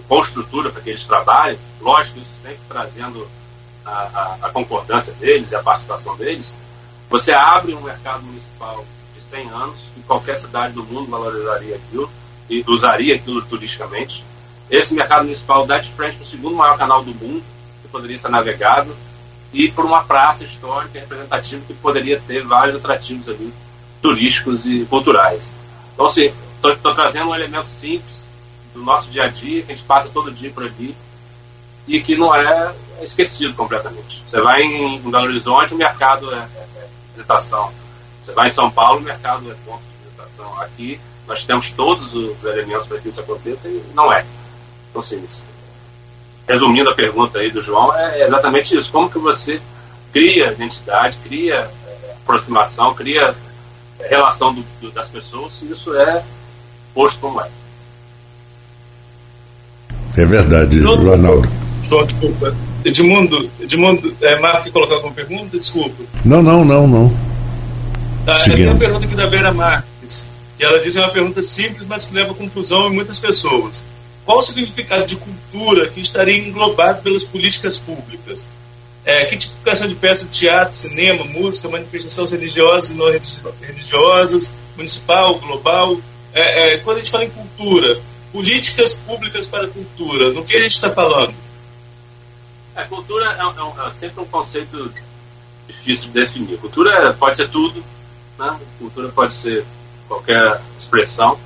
[0.08, 3.28] com estrutura para que eles trabalhem, lógico, isso sempre trazendo
[3.86, 6.56] a, a, a, concordância deles e a participação deles,
[7.10, 8.84] você abre um mercado municipal
[9.16, 12.10] de 100 anos, que qualquer cidade do mundo valorizaria aquilo
[12.50, 14.24] e usaria aquilo turisticamente.
[14.70, 17.44] Esse mercado municipal dá de frente para o segundo maior canal do mundo,
[17.82, 18.96] que poderia ser navegado,
[19.54, 23.54] e por uma praça histórica representativa que poderia ter vários atrativos ali,
[24.02, 25.54] turísticos e culturais.
[25.94, 26.34] Então, assim,
[26.64, 28.26] estou trazendo um elemento simples
[28.74, 30.96] do nosso dia a dia, que a gente passa todo dia por aqui
[31.88, 34.24] e que não é esquecido completamente.
[34.28, 37.72] Você vai em, Belo Horizonte, o mercado é, é, é, visitação.
[38.22, 40.62] Você vai em São Paulo, o mercado é ponto de visitação.
[40.62, 44.26] Aqui nós temos todos os elementos para que isso aconteça e não é.
[44.90, 45.24] Então, assim,
[46.48, 48.92] resumindo a pergunta aí do João, é exatamente isso.
[48.92, 49.62] Como que você
[50.12, 51.56] cria identidade, cria
[51.88, 53.36] é, aproximação, cria
[54.10, 56.24] relação do, do, das pessoas se isso é
[56.94, 57.48] posto como é.
[60.16, 61.50] É verdade, Não, Arnaldo.
[61.84, 62.56] Só, desculpa.
[62.86, 65.58] Edmundo, Edmundo é, Marco, colocar alguma pergunta?
[65.58, 66.04] Desculpa.
[66.24, 67.18] Não, não, não, não.
[68.26, 70.28] Tá, tem uma pergunta aqui da Vera Marques,
[70.58, 73.86] que ela diz que é uma pergunta simples, mas que leva confusão em muitas pessoas.
[74.26, 78.48] Qual o significado de cultura que estaria englobado pelas políticas públicas?
[79.06, 83.08] É, que tipificação de peça de teatro, cinema, música, manifestações religiosas e não
[83.62, 85.98] religiosas, municipal, global?
[86.34, 88.02] É, é, quando a gente fala em cultura,
[88.34, 90.32] políticas públicas para a cultura.
[90.32, 91.34] No que a gente está falando?
[92.76, 94.92] A cultura é, é, é, sempre um conceito
[95.68, 96.58] difícil de definir.
[96.58, 97.84] Cultura pode ser tudo,
[98.40, 98.60] né?
[98.80, 99.64] cultura pode ser
[100.08, 101.40] qualquer expressão,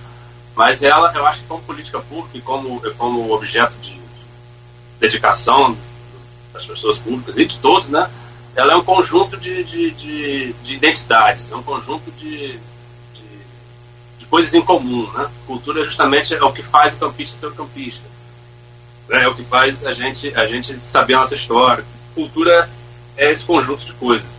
[0.57, 3.97] mas ela, eu acho que como política pública e como, como objeto de
[4.99, 5.77] dedicação
[6.51, 8.09] das pessoas públicas e de todos, né?
[8.55, 12.59] ela é um conjunto de, de, de, de identidades, é um conjunto de,
[14.29, 15.09] coisas em comum.
[15.13, 15.29] Né?
[15.45, 18.07] Cultura justamente é o que faz o campista ser o campista.
[19.09, 19.23] Né?
[19.23, 21.85] É o que faz a gente, a gente saber a nossa história.
[22.13, 22.69] Cultura
[23.15, 24.37] é esse conjunto de coisas.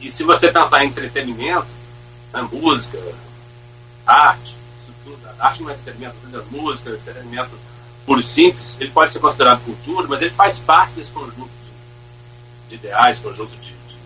[0.00, 1.66] E se você pensar em entretenimento,
[2.32, 2.48] né?
[2.52, 2.98] música,
[4.06, 4.55] arte,
[5.38, 7.50] arte não é entretenimento, é música, entretenimento
[8.04, 11.50] puro e simples, ele pode ser considerado cultura, mas ele faz parte desse conjunto
[12.68, 13.96] de, de ideais, conjunto de, de, de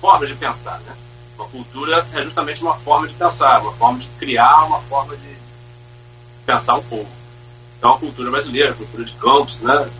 [0.00, 0.78] formas de pensar.
[0.80, 0.94] Né?
[1.36, 5.36] Uma cultura é justamente uma forma de pensar, uma forma de criar, uma forma de
[6.46, 7.08] pensar um povo.
[7.78, 9.90] Então a cultura brasileira, a cultura de campos, né?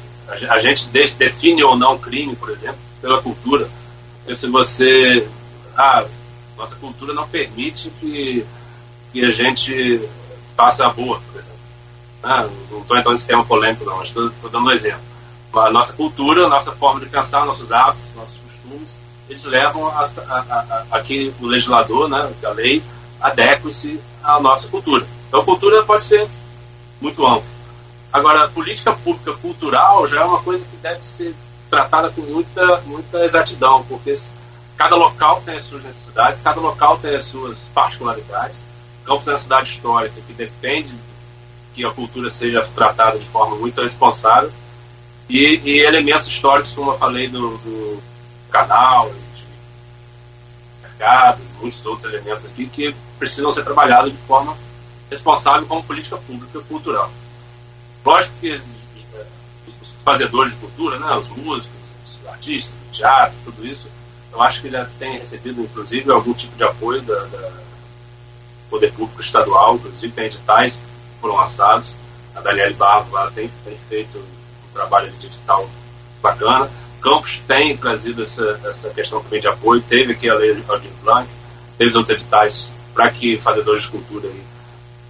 [0.48, 3.68] A gente define ou não crime, por exemplo, pela cultura.
[4.18, 5.28] Porque se você.
[5.76, 6.04] Ah,
[6.56, 8.44] nossa cultura não permite que,
[9.12, 10.00] que a gente
[10.56, 11.56] faça aborto, por exemplo.
[12.22, 15.00] Ah, não estou entrando nesse tema polêmico, não, mas estou dando um exemplo.
[15.54, 18.98] A nossa cultura, a nossa forma de pensar, nossos hábitos, nossos costumes,
[19.28, 22.82] eles levam a, a, a, a que o legislador, né, a lei,
[23.20, 25.06] adeque-se à nossa cultura.
[25.28, 26.28] Então, a cultura pode ser
[27.00, 27.56] muito ampla.
[28.12, 31.34] Agora, política pública cultural já é uma coisa que deve ser
[31.70, 34.18] tratada com muita, muita exatidão, porque
[34.76, 38.62] cada local tem as suas necessidades, cada local tem as suas particularidades.
[39.06, 40.92] Campos é uma cidade histórica que depende
[41.72, 44.52] que a cultura seja tratada de forma muito responsável.
[45.28, 48.02] E, e elementos históricos, como eu falei do, do
[48.50, 49.12] canal,
[50.82, 54.56] mercado, muitos outros elementos aqui que precisam ser trabalhados de forma
[55.10, 57.10] responsável como política pública cultural.
[58.04, 59.26] Lógico que eh,
[59.82, 61.70] os fazedores de cultura, né, os músicos,
[62.04, 63.88] os artistas, o teatro, tudo isso,
[64.32, 67.52] eu acho que já tem recebido, inclusive, algum tipo de apoio da, da
[68.70, 71.94] poder público estadual, inclusive tem editais que foram lançados.
[72.34, 75.68] A Daniela Barro tem, tem feito um trabalho digital
[76.20, 76.70] bacana.
[77.00, 80.90] Campos tem trazido essa, essa questão também de apoio, teve aqui a lei de Aldir
[81.02, 81.28] Blanc,
[81.78, 84.42] teve outros editais para que fazedores de cultura aí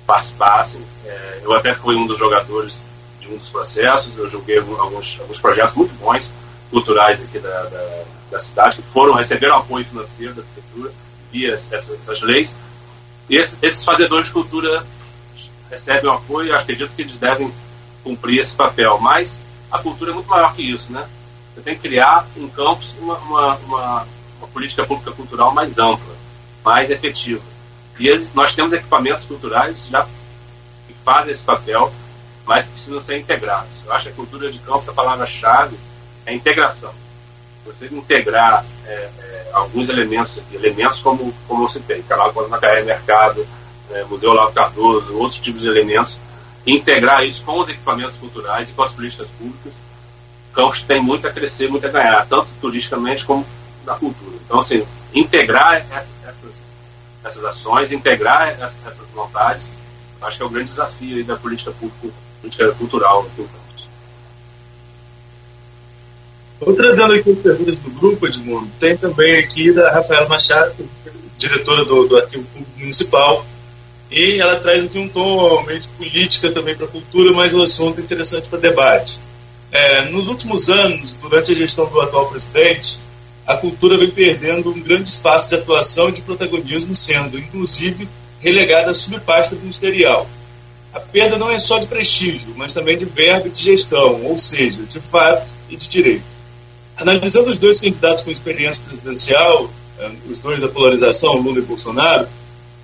[0.07, 0.83] participassem.
[1.05, 2.85] É, eu até fui um dos jogadores
[3.21, 6.33] de um dos processos, eu joguei alguns, alguns projetos muito bons,
[6.71, 10.93] culturais aqui da, da, da cidade, que foram, receberam apoio financeiro da prefeitura,
[11.33, 12.55] via essas, essas leis.
[13.29, 14.87] Esse, esses fazedores de cultura
[15.71, 17.53] recebem apoio e acredito que eles devem
[18.05, 18.99] cumprir esse papel.
[18.99, 19.39] Mas
[19.71, 21.09] a cultura é muito maior que isso, né?
[21.55, 24.09] Você tem que criar em campos uma, uma, uma,
[24.39, 26.15] uma política pública cultural mais ampla,
[26.65, 27.43] mais efetiva.
[27.99, 30.05] E eles, nós temos equipamentos culturais já
[30.87, 31.93] que fazem esse papel,
[32.45, 33.83] mas precisam ser integrados.
[33.85, 35.77] Eu acho que a cultura de campos, a palavra-chave
[36.27, 36.93] é integração.
[37.65, 39.11] Você integrar é,
[39.53, 43.47] alguns elementos, elementos como, como eu citei, Canal Costa Macaé, Mercado,
[43.91, 46.19] é, Museu Lavo Cardoso, outros tipos de elementos,
[46.67, 49.81] integrar isso com os equipamentos culturais e com as políticas públicas,
[50.57, 53.45] Campos tem muito a crescer, muito a ganhar, tanto turisticamente como
[53.85, 54.37] na cultura.
[54.45, 56.55] Então, assim, integrar essas,
[57.23, 59.73] essas ações, integrar essas vontades,
[60.23, 62.09] acho que é o grande desafio da política pública,
[62.41, 63.66] política cultural aqui em Campos.
[66.61, 68.69] Vou trazendo aqui as perguntas do grupo, Edmundo.
[68.81, 70.75] Tem também aqui da Rafaela Machado,
[71.37, 73.45] diretora do, do Arquivo Público Municipal,
[74.11, 77.61] e ela traz aqui um tom meio de política também para a cultura, mas um
[77.61, 79.21] assunto interessante para debate.
[79.71, 82.99] É, nos últimos anos, durante a gestão do atual presidente,
[83.47, 88.09] a cultura vem perdendo um grande espaço de atuação e de protagonismo, sendo, inclusive,
[88.41, 90.27] relegada à subpasta ministerial.
[90.95, 94.39] A perda não é só de prestígio, mas também de verba e de gestão, ou
[94.39, 96.36] seja, de fato e de direito.
[96.97, 102.29] Analisando os dois candidatos com experiência presidencial, é, os dois da polarização, Lula e Bolsonaro,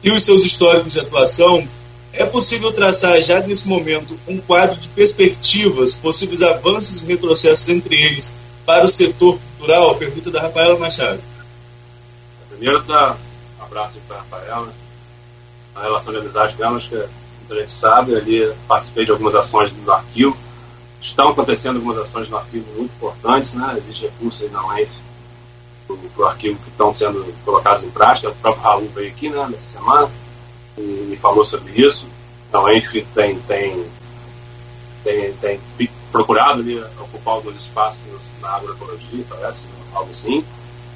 [0.03, 1.67] e os seus históricos de atuação,
[2.13, 7.97] é possível traçar já nesse momento um quadro de perspectivas, possíveis avanços e retrocessos entre
[7.97, 8.35] eles
[8.67, 9.95] para o setor cultural?
[9.95, 11.21] Pergunta da Rafaela Machado.
[12.51, 13.17] Primeiro, dar
[13.59, 14.75] um abraço para a Rafaela,
[15.75, 19.91] a relação de amizade acho que a gente sabe, ali participei de algumas ações no
[19.91, 20.37] arquivo.
[21.03, 23.75] Estão acontecendo algumas ações no arquivo muito importantes, né?
[23.77, 24.91] Existem recursos aí na UENF
[26.15, 28.31] para o arquivo que estão sendo colocados em prática.
[28.31, 30.09] O próprio Raul veio aqui né, nessa semana
[30.79, 32.07] e, e falou sobre isso.
[32.53, 33.85] A UENF tem, tem,
[35.03, 35.61] tem, tem
[36.13, 37.99] procurado ali ocupar alguns espaços
[38.41, 40.45] na agroecologia, parece, algo assim,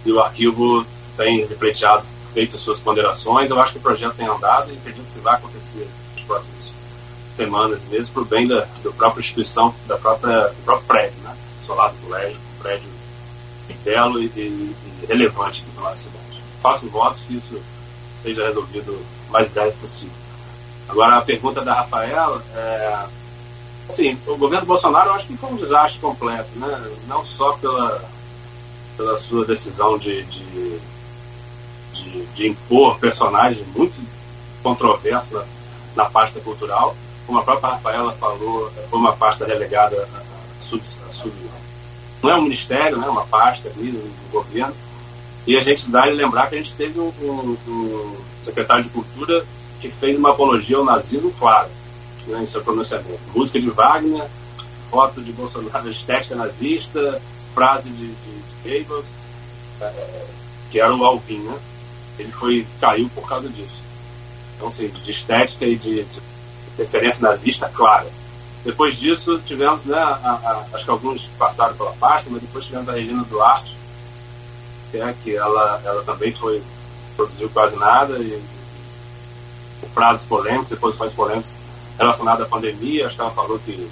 [0.04, 0.86] e o arquivo
[1.16, 3.50] tem repleteado, feito suas ponderações.
[3.50, 6.55] Eu acho que o projeto tem andado e acredito que vai acontecer nas próximas
[7.36, 11.36] semanas meses para o bem da, da própria instituição, da própria, do próprio prédio, né?
[11.64, 12.88] Solar do colégio, um prédio
[13.84, 16.42] belo e, e, e relevante aqui na nossa cidade.
[16.60, 17.60] Faço votos que isso
[18.16, 20.14] seja resolvido o mais breve possível.
[20.88, 23.06] Agora, a pergunta da Rafaela é
[23.88, 26.90] Sim, o governo Bolsonaro eu acho que foi um desastre completo, né?
[27.06, 28.04] Não só pela,
[28.96, 30.80] pela sua decisão de, de,
[31.92, 33.94] de, de impor personagens muito
[34.62, 35.52] controversos
[35.94, 41.10] na pasta cultural, como a própria Rafaela falou, foi uma pasta relegada a, sub, a
[41.10, 41.32] sub
[42.22, 43.06] não é um ministério, né?
[43.08, 44.74] Uma pasta ali do governo.
[45.46, 48.90] E a gente dá e lembrar que a gente teve um, um, um secretário de
[48.90, 49.44] cultura
[49.80, 51.68] que fez uma apologia ao nazismo, claro
[52.26, 53.20] né, em seu pronunciamento.
[53.34, 54.26] Música de Wagner,
[54.90, 57.20] foto de Bolsonaro, estética nazista,
[57.54, 58.86] frase de, de,
[59.80, 60.24] é,
[60.70, 61.58] que era o Alvin, né?
[62.18, 63.82] Ele foi, caiu por causa disso.
[64.56, 66.20] Então, assim, de estética e de, de
[66.76, 68.06] referência nazista clara.
[68.64, 72.88] Depois disso, tivemos, né, a, a, acho que alguns passaram pela pasta, mas depois tivemos
[72.88, 73.76] a Regina Duarte,
[74.90, 76.62] que, é, que ela, ela também foi,
[77.16, 78.42] produziu quase nada, e,
[79.82, 81.54] e frases polêmicas e posições polêmicas
[81.96, 83.88] relacionada à pandemia, acho que ela falou que,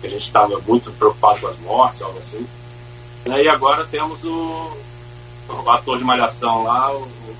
[0.00, 2.46] que a gente estava muito preocupado com as mortes, algo assim.
[3.26, 4.76] E agora temos o,
[5.48, 7.36] o ator de Malhação lá, o, o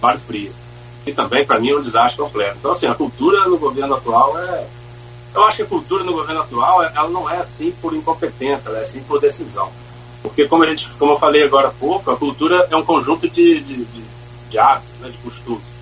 [0.00, 0.62] Mário Frias,
[1.10, 2.56] que também para mim é um desastre completo.
[2.58, 4.66] Então, assim, a cultura no governo atual é.
[5.34, 8.78] Eu acho que a cultura no governo atual ela não é assim por incompetência, ela
[8.78, 9.70] é assim por decisão.
[10.22, 13.28] Porque, como, a gente, como eu falei agora há pouco, a cultura é um conjunto
[13.28, 14.04] de, de, de,
[14.50, 15.78] de hábitos, né, de costumes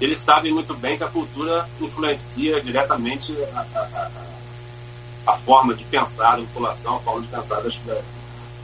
[0.00, 5.84] eles sabem muito bem que a cultura influencia diretamente a, a, a, a forma de
[5.84, 7.98] pensar da população, a forma de pensar das, da,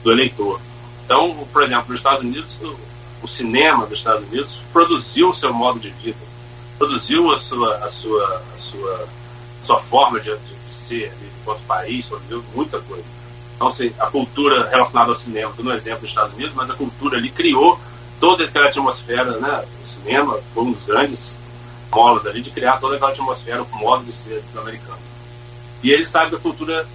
[0.02, 0.60] do eleitor.
[1.04, 2.60] Então, por exemplo, nos Estados Unidos,
[3.22, 6.18] o, cinema dos Estados Unidos produziu o seu modo de vida,
[6.78, 9.08] produziu a sua, a sua, a sua,
[9.62, 13.04] a sua forma de, de, ser enquanto país, produziu muita coisa.
[13.54, 16.74] Então, assim, a cultura relacionada ao cinema, estou no exemplo dos Estados Unidos, mas a
[16.74, 17.78] cultura ali criou
[18.18, 19.64] toda aquela atmosfera, né?
[19.82, 21.38] O cinema foi um dos grandes
[21.90, 24.98] molas ali de criar toda aquela atmosfera, o modo de ser do americano.
[25.82, 26.86] E ele sabe que a cultura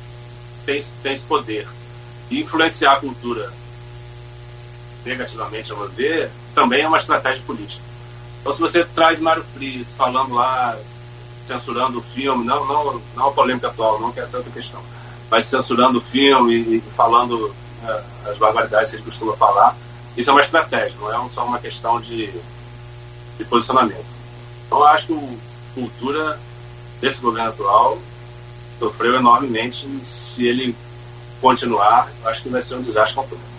[0.65, 1.67] tem, tem esse poder.
[2.29, 3.53] E influenciar a cultura
[5.07, 7.81] negativamente, a meu ver, também é uma estratégia política.
[8.41, 10.77] Então, se você traz Mário Frias falando lá,
[11.47, 14.81] censurando o filme, não, não, não a polêmica atual, não que essa é outra questão,
[15.29, 17.53] mas censurando o filme e falando
[17.83, 19.75] é, as barbaridades que ele costuma falar,
[20.15, 22.31] isso é uma estratégia, não é só uma questão de,
[23.37, 24.05] de posicionamento.
[24.65, 26.39] Então, eu acho que a cultura
[26.99, 27.97] desse governo atual
[28.79, 29.87] sofreu enormemente.
[30.03, 30.75] Se ele
[31.41, 33.56] continuar, acho que vai ser um desastre completo.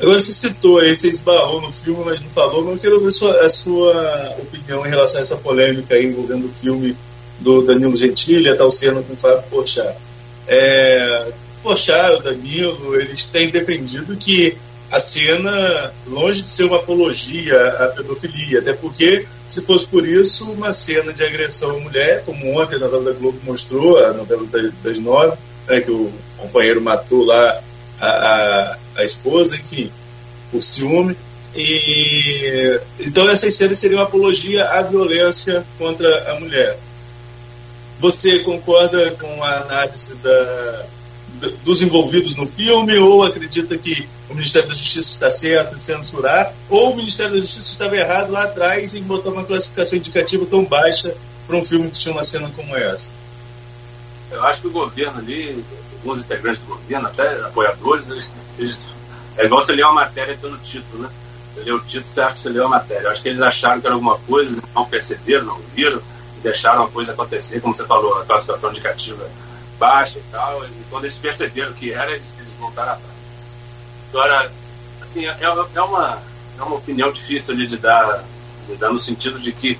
[0.00, 3.10] Agora você citou aí, você esbarrou no filme, mas não falou, mas eu quero ver
[3.12, 6.96] sua, a sua opinião em relação a essa polêmica aí envolvendo o filme
[7.38, 9.94] do Danilo Gentili, a tal cena com o Fábio Porchat.
[10.46, 11.32] É,
[11.64, 14.56] o Danilo, eles têm defendido que
[14.90, 20.50] a cena, longe de ser uma apologia à pedofilia, até porque, se fosse por isso,
[20.52, 24.46] uma cena de agressão à mulher, como ontem a novela da Globo mostrou, a novela
[24.82, 25.36] das nove,
[25.66, 27.60] né, que o companheiro matou lá
[28.00, 29.90] a, a, a esposa, enfim,
[30.50, 31.16] por ciúme.
[31.56, 36.78] E, então essas cenas seriam apologia à violência contra a mulher.
[38.00, 40.86] Você concorda com a análise da,
[41.64, 46.52] dos envolvidos no filme ou acredita que o Ministério da Justiça está certo em censurar
[46.68, 50.64] ou o Ministério da Justiça estava errado lá atrás em botar uma classificação indicativa tão
[50.64, 51.14] baixa
[51.46, 53.14] para um filme que tinha uma cena como essa?
[54.30, 55.64] Eu acho que o governo ali,
[56.04, 58.78] alguns integrantes do governo, até apoiadores, eles, eles,
[59.36, 61.10] é igual você ler uma matéria pelo título, né?
[61.54, 63.06] Você lê o título, você acha que você leu a matéria.
[63.06, 66.00] Eu acho que eles acharam que era alguma coisa, não perceberam, não viram,
[66.36, 69.28] e deixaram a coisa acontecer, como você falou, a classificação indicativa
[69.78, 70.64] baixa e tal.
[70.64, 73.14] E quando eles perceberam que era, eles, eles voltaram atrás.
[74.10, 74.52] Agora,
[75.02, 75.48] assim, é, é,
[75.82, 76.22] uma,
[76.58, 78.24] é uma opinião difícil de dar,
[78.68, 79.78] de dar no sentido de que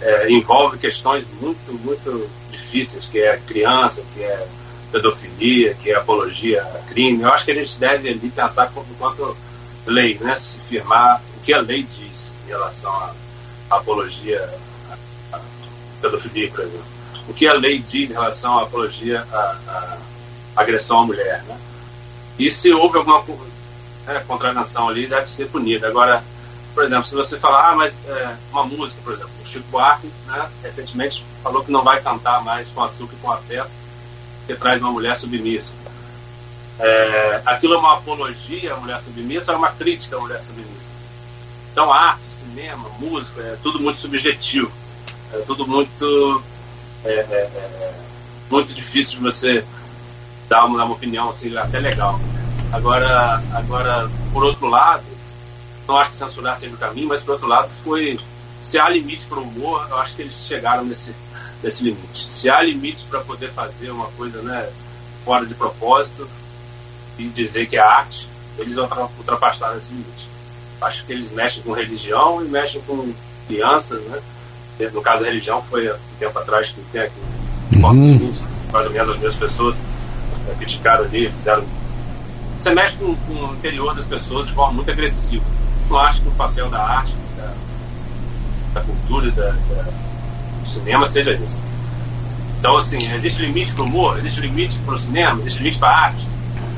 [0.00, 4.48] é, envolve questões muito, muito difíceis, que é criança, que é
[4.92, 7.22] pedofilia, que é apologia a crime.
[7.22, 9.36] Eu acho que a gente deve ali pensar enquanto
[9.86, 10.38] lei, né?
[10.38, 13.14] Se firmar o que a lei diz em relação à
[13.70, 14.48] apologia
[15.32, 15.40] à
[16.00, 16.84] pedofilia, por exemplo.
[17.26, 19.98] O que a lei diz em relação à apologia à, à
[20.56, 21.58] agressão à mulher, né?
[22.38, 23.24] E se houve alguma
[24.06, 25.88] né, contravenção ali, deve ser punida.
[25.88, 26.22] Agora,
[26.74, 30.10] por exemplo, se você falar, ah, mas é, uma música, por exemplo, o Chico Buarque,
[30.26, 33.70] né, recentemente falou que não vai cantar mais com açúcar e com afeto,
[34.46, 35.74] que traz uma mulher submissa.
[36.78, 40.92] É, aquilo é uma apologia à mulher submissa é uma crítica à mulher submissa?
[41.70, 44.70] Então, arte, cinema, música, é tudo muito subjetivo.
[45.32, 46.42] É tudo muito,
[47.04, 47.94] é, é, é
[48.50, 49.64] muito difícil de você
[50.48, 52.20] dar uma, uma opinião assim, até legal.
[52.72, 55.04] Agora, agora, por outro lado,
[55.86, 58.18] não acho que censurar seja o caminho, mas por outro lado, foi
[58.62, 61.14] se há limite para o humor, eu acho que eles chegaram nesse,
[61.62, 62.28] nesse limite.
[62.28, 64.68] Se há limite para poder fazer uma coisa né,
[65.24, 66.28] fora de propósito
[67.18, 68.88] e dizer que é arte, eles vão
[69.18, 70.28] ultrapassar esse limite.
[70.80, 73.12] Acho que eles mexem com religião e mexem com
[73.46, 74.20] crianças, né?
[74.92, 77.14] No caso, a religião foi há um tempo atrás que tem aqui
[77.74, 77.80] uhum.
[78.72, 81.64] mais ou menos as mesmas pessoas né, criticaram ali, fizeram.
[82.58, 85.44] Você mexe com, com o interior das pessoas de forma muito agressiva.
[85.88, 87.14] Não acho que o papel da arte
[88.72, 89.84] da cultura, da, da,
[90.62, 91.60] do cinema seja isso.
[92.58, 95.88] Então, assim, existe limite para o humor, existe limite para o cinema, existe limite para
[95.88, 96.26] a arte.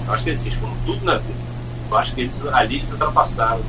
[0.06, 1.34] Eu acho que existe, como tudo na vida.
[1.90, 3.60] Eu acho que eles ali eles ultrapassaram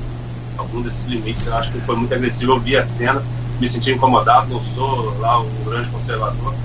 [0.58, 1.46] algum desses limites.
[1.46, 2.54] Eu acho que foi muito agressivo.
[2.54, 3.22] Eu vi a cena,
[3.60, 4.48] me senti incomodado.
[4.48, 6.56] Não sou lá um grande conservador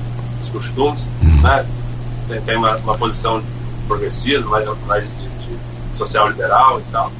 [0.41, 1.07] dos costumes,
[1.43, 1.67] né?
[2.29, 3.43] Tem, tem uma, uma, posição
[3.89, 7.11] progressista, mais, mais de, de social liberal e tal,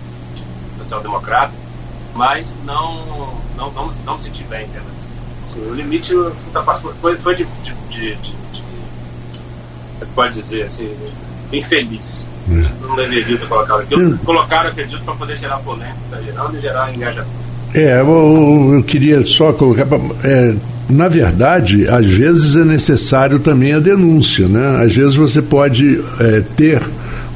[0.79, 1.53] social democrata,
[2.15, 5.00] mas não não, não, não me senti bem, entendeu?
[5.51, 6.15] Assim, o limite
[7.01, 8.35] foi, foi de, de, de, de,
[10.01, 10.89] é pode dizer assim,
[11.53, 12.27] infeliz.
[12.51, 12.87] É.
[12.87, 14.19] Não deveria ter colocado aquilo.
[14.19, 17.31] Colocaram, acredito, para poder gerar polêmica, geral e gerar engajamento.
[17.75, 19.87] É, eu, eu queria só colocar.
[20.25, 20.55] É,
[20.89, 24.83] na verdade, às vezes é necessário também a denúncia, né?
[24.83, 26.83] Às vezes você pode é, ter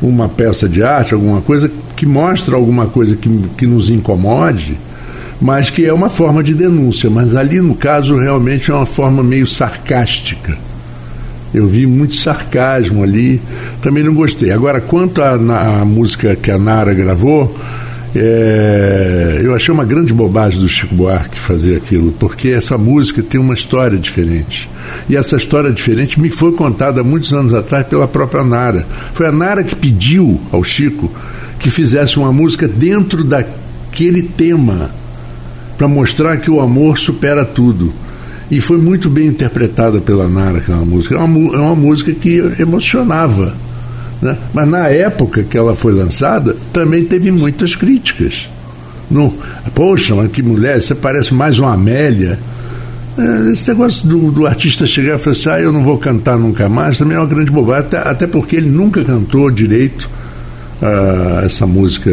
[0.02, 4.76] uma peça de arte, alguma coisa que mostra alguma coisa que, que nos incomode,
[5.40, 7.10] mas que é uma forma de denúncia.
[7.10, 10.56] Mas ali, no caso, realmente é uma forma meio sarcástica.
[11.52, 13.40] Eu vi muito sarcasmo ali,
[13.80, 14.50] também não gostei.
[14.50, 17.56] Agora, quanto à música que a Nara gravou,
[18.16, 23.40] é, eu achei uma grande bobagem do Chico Buarque fazer aquilo, porque essa música tem
[23.40, 24.68] uma história diferente.
[25.08, 28.86] E essa história diferente me foi contada muitos anos atrás pela própria Nara.
[29.12, 31.10] Foi a Nara que pediu ao Chico
[31.58, 34.90] que fizesse uma música dentro daquele tema
[35.76, 37.92] para mostrar que o amor supera tudo.
[38.50, 41.14] E foi muito bem interpretada pela Nara aquela música.
[41.14, 43.54] É uma, é uma música que emocionava.
[44.20, 44.36] Né?
[44.52, 48.48] Mas na época que ela foi lançada, também teve muitas críticas.
[49.10, 49.34] No,
[49.74, 52.38] Poxa, mas que mulher, você parece mais uma Amélia.
[53.16, 56.38] É, esse negócio do, do, artista chegar e falar assim, ah, eu não vou cantar
[56.38, 60.10] nunca mais, também é uma grande bobagem, até, até porque ele nunca cantou direito
[60.82, 62.10] uh, essa música,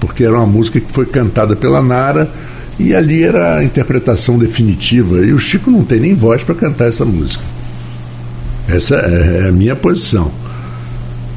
[0.00, 2.30] porque era uma música que foi cantada pela Nara
[2.78, 5.24] e ali era a interpretação definitiva.
[5.24, 7.42] E o Chico não tem nem voz para cantar essa música.
[8.68, 10.32] Essa é, é a minha posição.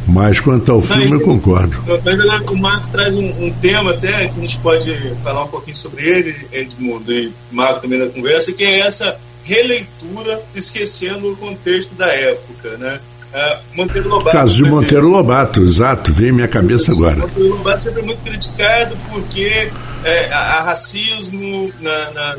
[0.07, 1.77] Mas quanto ao filme, eu concordo.
[2.03, 4.89] Mas o Marco traz um, um, tema até que a gente pode
[5.21, 10.41] falar um pouquinho sobre ele, Edmundo e Marco também na conversa, que é essa releitura
[10.55, 12.99] esquecendo o contexto da época, né?
[13.33, 14.37] Uh, Monteiro Lobato.
[14.37, 17.17] Caso de Monteiro Lobato, exato, veio minha cabeça agora.
[17.17, 19.71] Monteiro Lobato sempre é muito criticado porque
[20.03, 22.37] é, há racismo na, na,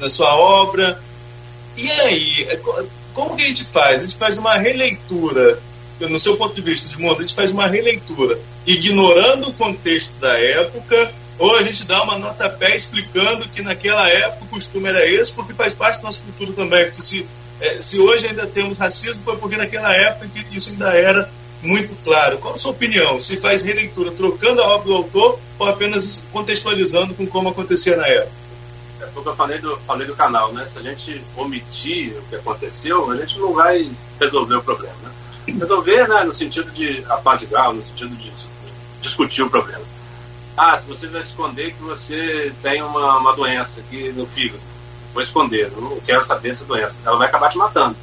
[0.00, 0.98] na, sua obra.
[1.76, 2.58] E aí, é,
[3.12, 4.00] como que a gente faz?
[4.00, 5.58] A gente faz uma releitura,
[6.00, 10.18] no seu ponto de vista de mundo, a gente faz uma releitura, ignorando o contexto
[10.18, 14.88] da época, ou a gente dá uma nota pé explicando que naquela época o costume
[14.88, 16.86] era esse, porque faz parte da nossa cultura também.
[16.86, 17.26] Porque se
[17.60, 21.30] é, se hoje ainda temos racismo, foi porque naquela época isso ainda era
[21.62, 22.38] muito claro.
[22.38, 23.18] Qual a sua opinião?
[23.18, 28.06] Se faz releitura trocando a obra do autor ou apenas contextualizando com como acontecia na
[28.06, 28.46] época?
[29.00, 30.66] É porque eu falei do, falei do canal, né?
[30.66, 33.90] Se a gente omitir o que aconteceu, a gente não vai
[34.20, 34.94] resolver o problema.
[35.02, 35.54] Né?
[35.58, 38.32] Resolver né, no sentido de apaziguar, no sentido de
[39.00, 39.84] discutir o problema.
[40.56, 44.62] Ah, se você vai esconder que você tem uma, uma doença aqui no fígado,
[45.16, 46.96] vou esconder, não quero saber essa doença.
[47.04, 47.96] Ela vai acabar te matando.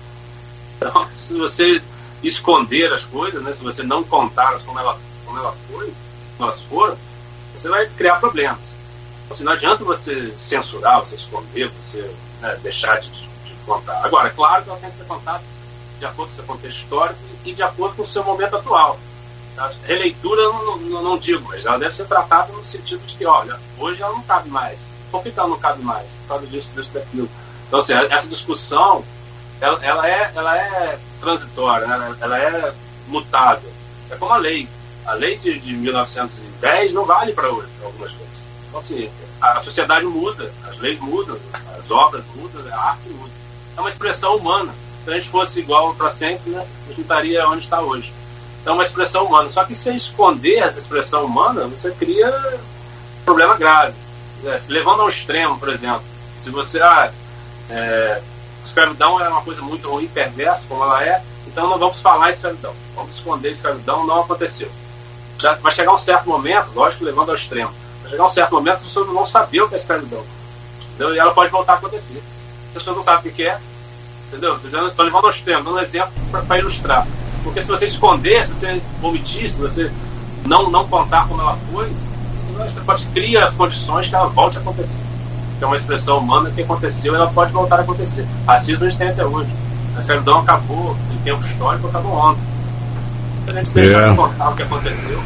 [0.77, 1.81] Então, se você
[2.23, 5.93] esconder as coisas, né, se você não contá-las como ela, como ela foi,
[6.35, 6.97] como elas foram,
[7.53, 8.73] você vai criar problemas.
[9.25, 12.11] Então, assim, não adianta você censurar, você esconder, você
[12.41, 14.03] né, deixar de, de, contar.
[14.03, 15.43] Agora, é claro que ela tem que ser contada
[15.99, 18.99] de acordo com o seu contexto histórico e de acordo com o seu momento atual.
[19.55, 23.25] A releitura não, não, não digo, mas ela deve ser tratada no sentido de que,
[23.25, 24.92] olha, hoje ela não cabe mais
[25.35, 26.09] ela não cabe mais?
[26.21, 27.29] Por causa disso, disso, daquilo.
[27.67, 29.03] Então, assim, essa discussão,
[29.59, 32.15] ela, ela, é, ela é transitória, né?
[32.21, 32.73] ela é
[33.07, 33.71] mutável.
[34.09, 34.67] É como a lei.
[35.05, 38.37] A lei de, de 1910 não vale para hoje, algumas coisas.
[38.67, 39.09] Então, assim,
[39.41, 41.37] a sociedade muda, as leis mudam,
[41.77, 43.31] as obras mudam, a arte muda.
[43.75, 44.73] É uma expressão humana.
[45.03, 48.13] Se a gente fosse igual para sempre, né, a gente estaria onde está hoje.
[48.61, 49.49] Então, é uma expressão humana.
[49.49, 53.93] Só que se esconder essa expressão humana, você cria um problema grave
[54.67, 56.03] levando ao extremo, por exemplo,
[56.39, 56.81] se você.
[56.81, 57.11] Ah,
[57.69, 58.21] é,
[58.63, 62.73] escravidão é uma coisa muito ruim, perversa, como ela é, então não vamos falar escravidão.
[62.95, 64.69] Vamos esconder escravidão, não aconteceu.
[65.39, 67.71] Já vai chegar um certo momento, lógico, levando ao extremo,
[68.01, 70.23] vai chegar um certo momento as pessoas não vão saber o que é escravidão.
[70.81, 71.15] Entendeu?
[71.15, 72.21] E ela pode voltar a acontecer.
[72.67, 73.59] As pessoas não sabem o que é,
[74.27, 74.59] entendeu?
[74.63, 76.13] Estou levando ao extremo, dando um exemplo
[76.47, 77.07] para ilustrar.
[77.43, 79.91] Porque se você esconder, se você omitir, se você
[80.45, 81.91] não, não contar como ela foi,
[82.57, 85.01] você pode criar as condições que ela volte a acontecer.
[85.57, 88.25] Que é uma expressão humana que aconteceu e ela pode voltar a acontecer.
[88.47, 89.49] Racismo a gente tem até hoje.
[89.95, 92.41] A escravidão acabou em tempo histórico, acabou ontem.
[93.45, 94.09] Se a gente deixar é.
[94.09, 95.23] de contar o que aconteceu.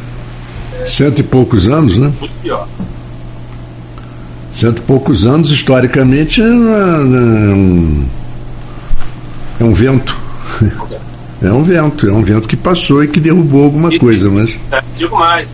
[0.81, 2.11] É Cento e poucos anos, né?
[2.19, 2.67] Muito pior.
[4.51, 8.05] Cento e poucos anos, historicamente, é, um,
[9.59, 10.17] é um vento.
[11.39, 14.57] É um vento, é um vento que passou e que derrubou alguma e, coisa, mas.
[14.71, 15.53] É, digo mais,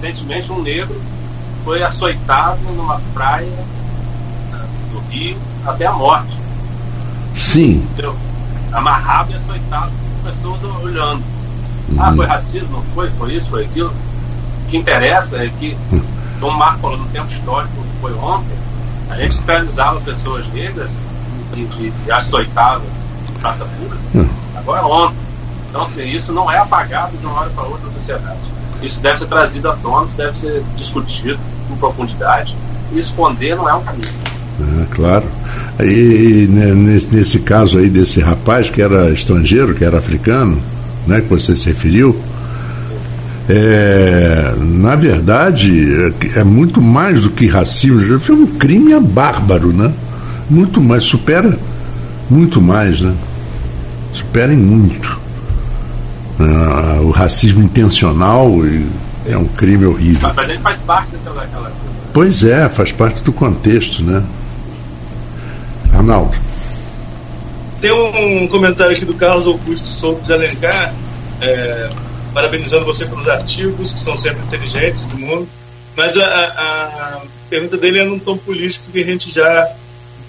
[0.00, 1.00] recentemente um negro
[1.64, 3.64] foi açoitado numa praia
[4.92, 5.36] do Rio
[5.66, 6.36] até a morte.
[7.34, 7.86] Sim.
[7.92, 8.16] Entendeu?
[8.72, 11.22] Amarrado e açoitado com pessoas olhando.
[11.90, 12.02] Ah, uhum.
[12.02, 12.68] Ah, foi racismo?
[12.70, 13.10] Não foi?
[13.10, 13.48] Foi isso?
[13.48, 13.90] Foi aquilo?
[13.90, 15.76] O que interessa é que,
[16.40, 18.56] como o Marco falou no tempo histórico que foi ontem,
[19.10, 20.90] a gente escravizava pessoas negras
[21.54, 22.84] e, e, e açoitava
[23.30, 23.98] em praça pública.
[24.14, 24.28] Uhum.
[24.56, 25.28] Agora ontem.
[25.70, 28.38] Então, assim, isso não é apagado de uma hora para outra na sociedade.
[28.82, 32.56] Isso deve ser trazido à tona, isso deve ser discutido com profundidade.
[32.92, 34.08] E esconder não é um caminho.
[34.60, 35.26] É, claro.
[35.80, 40.60] E, né, nesse, nesse caso aí desse rapaz que era estrangeiro, que era africano,
[41.06, 42.20] né, que você se referiu,
[43.48, 49.92] é, na verdade, é, é muito mais do que racismo, foi um crime bárbaro, né?
[50.50, 51.58] Muito mais, supera
[52.30, 53.14] muito mais, né?
[54.12, 55.18] Supera em muito.
[56.38, 58.48] Uh, o racismo intencional
[59.26, 60.32] é um crime horrível.
[60.34, 61.42] Mas ele faz parte daquela.
[61.42, 61.72] daquela...
[62.12, 64.24] Pois é, faz parte do contexto, né?
[65.92, 66.36] Arnaldo.
[67.80, 70.94] Tem um comentário aqui do Carlos Augusto Souto de Alencar,
[71.40, 71.90] é,
[72.32, 75.48] parabenizando você pelos artigos, que são sempre inteligentes do mundo.
[75.96, 77.20] Mas a, a,
[77.50, 79.68] pergunta dele é num tom político que a gente já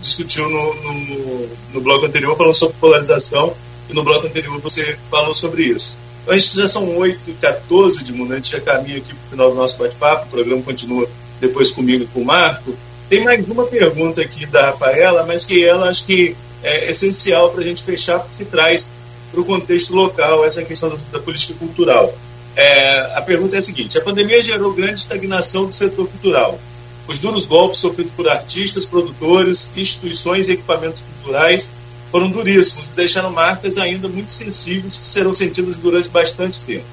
[0.01, 3.53] discutiu no, no, no bloco anterior, falando sobre polarização
[3.89, 5.97] e no bloco anterior você falou sobre isso.
[6.23, 9.29] Então, já são 8 e 14 de mundo, a gente já caminha aqui para o
[9.29, 11.09] final do nosso bate-papo, o programa continua
[11.41, 12.75] depois comigo e com o Marco.
[13.09, 17.61] Tem mais uma pergunta aqui da Rafaela, mas que ela acho que é essencial para
[17.61, 18.89] a gente fechar, porque traz
[19.31, 22.13] para o contexto local essa questão da, da política cultural.
[22.55, 26.59] É, a pergunta é a seguinte: a pandemia gerou grande estagnação do setor cultural.
[27.07, 31.73] Os duros golpes sofridos por artistas, produtores, instituições e equipamentos culturais
[32.11, 36.85] foram duríssimos e deixaram marcas ainda muito sensíveis que serão sentidas durante bastante tempo.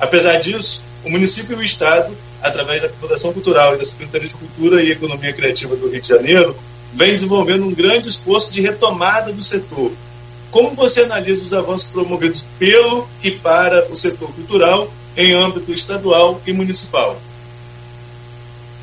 [0.00, 4.34] Apesar disso, o município e o Estado, através da Fundação Cultural e da Secretaria de
[4.34, 6.56] Cultura e Economia Criativa do Rio de Janeiro,
[6.92, 9.92] vem desenvolvendo um grande esforço de retomada do setor.
[10.50, 16.40] Como você analisa os avanços promovidos pelo e para o setor cultural em âmbito estadual
[16.46, 17.20] e municipal?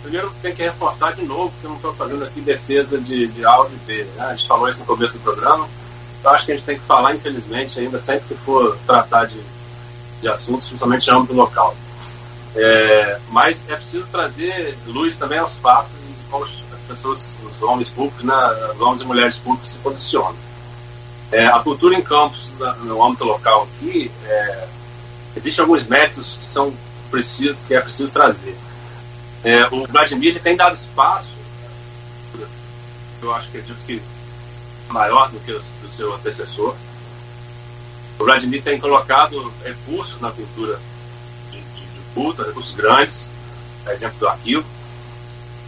[0.02, 3.45] Primeiro tem que reforçar de novo que eu não estou fazendo aqui defesa de, de
[3.45, 4.04] ou de B.
[4.04, 4.26] Né?
[4.26, 5.68] A gente falou isso no começo do programa.
[6.24, 9.39] Eu acho que a gente tem que falar, infelizmente, ainda sempre que for tratar de,
[10.22, 11.76] de assuntos, principalmente em âmbito local.
[12.56, 17.89] É, mas é preciso trazer luz também aos passos de como as pessoas, os homens
[17.89, 18.36] públicos, né,
[18.76, 20.36] os homens e mulheres públicos se posicionam.
[21.32, 22.52] É, a cultura em campos,
[22.84, 24.68] no âmbito local aqui, é,
[25.36, 26.74] existem alguns méritos que são
[27.10, 28.56] precisos, que é preciso trazer.
[29.44, 31.30] É, o Vladimir tem dado espaço,
[33.22, 34.02] eu acho que acredito que
[34.89, 36.76] maior do que o do seu antecessor.
[38.20, 40.80] O Vladimir tem colocado recursos na cultura
[41.50, 43.30] de, de, de culto, recursos grandes,
[43.88, 44.66] exemplo do arquivo,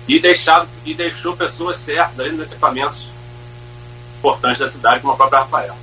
[0.07, 3.07] e, deixado, e deixou pessoas certas ali nos equipamentos
[4.19, 5.76] importantes da cidade, como a própria Rafael.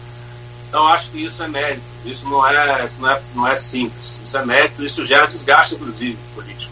[0.68, 4.20] Então acho que isso é mérito, isso não é, isso não é, não é simples,
[4.24, 6.70] isso é mérito, isso gera desgaste, inclusive, político.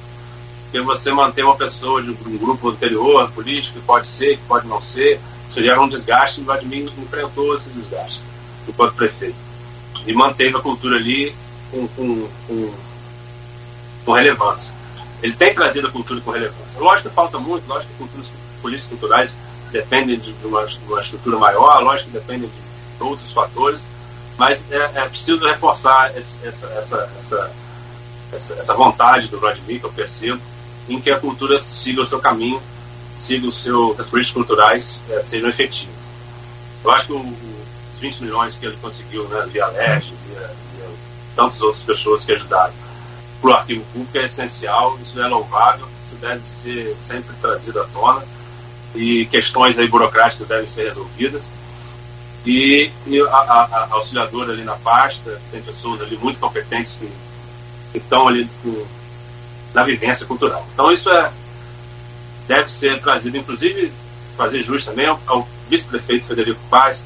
[0.71, 4.66] Porque você manter uma pessoa de um grupo anterior, político, que pode ser, que pode
[4.66, 8.23] não ser, isso gera um desgaste e o Vladimir enfrentou esse desgaste
[8.69, 9.39] enquanto prefeito.
[10.07, 11.35] E manteve a cultura ali
[11.71, 12.75] com, com, com,
[14.05, 14.71] com relevância.
[15.23, 16.79] Ele tem trazido a cultura com relevância.
[16.79, 19.39] Lógico que falta muito, lógico que culturas, políticas culturais
[19.73, 23.87] dependem de uma, de uma estrutura maior, lógico que dependem de outros fatores,
[24.37, 29.93] mas é, é preciso reforçar esse, essa, essa, essa, essa vontade do Vladimir, que eu
[29.93, 30.41] percebo,
[30.89, 32.61] em que a cultura siga o seu caminho,
[33.16, 35.95] siga o seu, as políticas culturais é, sejam efetivas.
[36.84, 40.89] Eu acho que o, os 20 milhões que ele conseguiu né, via LEG, via, via
[41.36, 42.72] tantas outras pessoas que ajudaram
[43.41, 47.84] para o arquivo público é essencial, isso é louvável, isso deve ser sempre trazido à
[47.84, 48.24] tona
[48.95, 51.49] e questões aí burocráticas devem ser resolvidas.
[52.47, 57.99] E, e a, a, a, auxiliadora ali na pasta, tem pessoas ali muito competentes que
[57.99, 58.86] estão ali com,
[59.75, 60.66] na vivência cultural.
[60.73, 61.31] Então isso é,
[62.47, 63.93] deve ser trazido, inclusive,
[64.37, 67.05] fazer jus também ao, vice-prefeito Federico Paz,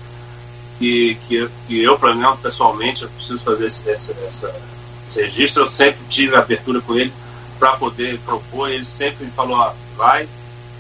[0.78, 4.54] que, que, que eu, para mim, pessoalmente, eu preciso fazer esse, esse, essa,
[5.06, 5.62] esse registro.
[5.62, 7.12] Eu sempre tive abertura com ele
[7.58, 8.70] para poder propor.
[8.70, 10.28] Ele sempre me falou: ó, vai,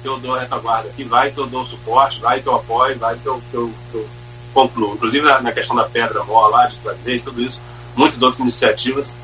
[0.00, 2.98] que eu dou a retaguarda aqui, vai que eu dou suporte, vai que eu apoio,
[2.98, 4.08] vai que eu, que eu, que eu
[4.52, 4.94] concluo.
[4.94, 7.60] Inclusive na, na, questão da pedra mó lá, de trazer tudo isso,
[7.96, 9.14] muitas outras iniciativas,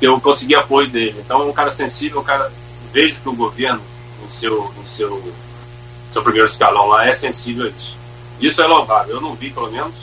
[0.00, 1.20] eu consegui apoio dele.
[1.24, 2.52] Então é um cara sensível, um cara.
[2.92, 3.82] Vejo que o governo,
[4.24, 5.34] em seu, em seu,
[6.12, 7.96] seu primeiro escalão lá, é sensível a isso.
[8.40, 9.16] Isso é louvável.
[9.16, 9.94] Eu não vi, pelo menos,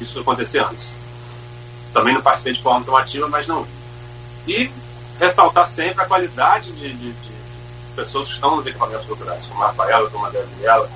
[0.00, 0.94] isso acontecer antes.
[1.92, 3.70] Também não participei de forma tão ativa, mas não vi.
[4.46, 4.70] E
[5.18, 7.30] ressaltar sempre a qualidade de, de, de
[7.94, 10.88] pessoas que estão nos equipamentos culturais, como a Rafaela, como a Gaziela,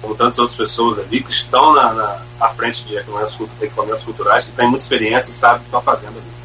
[0.00, 4.44] como tantas outras pessoas ali que estão na, na à frente de equipamentos, equipamentos culturais,
[4.44, 6.37] que têm muita experiência e sabem o que estão fazendo ali.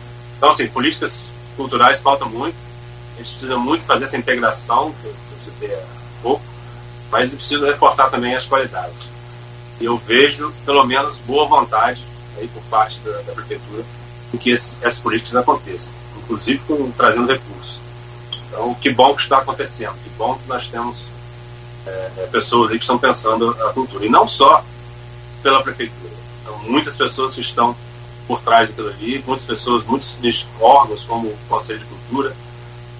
[0.44, 1.24] Então, assim, políticas
[1.56, 2.58] culturais faltam muito.
[3.16, 5.86] A gente precisa muito fazer essa integração, que eu citei há
[6.22, 6.44] pouco,
[7.10, 9.10] mas precisa reforçar também as qualidades.
[9.80, 12.04] E eu vejo, pelo menos, boa vontade
[12.38, 13.86] aí por parte da, da prefeitura
[14.34, 17.80] em que esse, essas políticas aconteçam, inclusive com, trazendo recursos.
[18.50, 21.06] Então, que bom que está acontecendo, que bom que nós temos
[21.88, 24.06] é, pessoas aí que estão pensando a cultura.
[24.06, 24.62] E não só
[25.42, 26.12] pela prefeitura,
[26.44, 27.74] são muitas pessoas que estão
[28.28, 30.16] por trás daquilo ali, muitas pessoas, muitos
[30.60, 32.36] órgãos, como o Conselho de Cultura,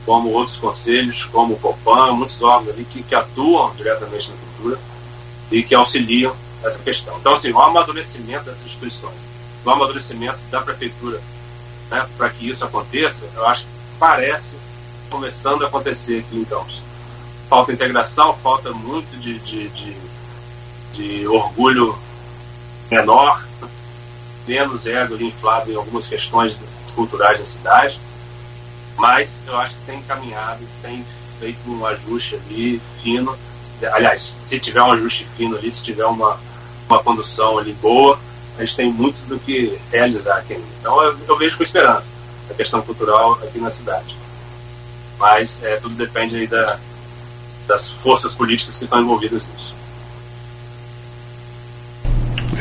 [0.06, 4.80] como outros conselhos, como o COPAN, muitos órgãos ali que, que atuam diretamente na cultura
[5.50, 7.18] e que auxiliam essa questão.
[7.18, 9.26] Então, assim, o amadurecimento dessas instituições,
[9.64, 11.22] o amadurecimento da prefeitura
[11.90, 13.70] né, para que isso aconteça, eu acho que
[14.00, 14.58] parece
[15.10, 16.82] começando a acontecer aqui em Campos.
[17.50, 19.96] Falta integração, falta muito de, de, de,
[20.94, 21.98] de orgulho
[22.90, 23.46] menor,
[24.48, 26.56] menos ego inflado em algumas questões
[26.96, 28.00] culturais da cidade,
[28.98, 31.06] mas eu acho que tem caminhado, tem
[31.40, 33.38] feito um ajuste ali fino.
[33.92, 36.40] Aliás, se tiver um ajuste fino ali, se tiver uma,
[36.88, 38.20] uma condução ali boa,
[38.58, 40.68] a gente tem muito do que realizar aqui ainda.
[40.80, 42.10] Então eu, eu vejo com esperança
[42.50, 44.16] a questão cultural aqui na cidade.
[45.18, 46.80] Mas é, tudo depende aí da,
[47.68, 49.74] das forças políticas que estão envolvidas nisso.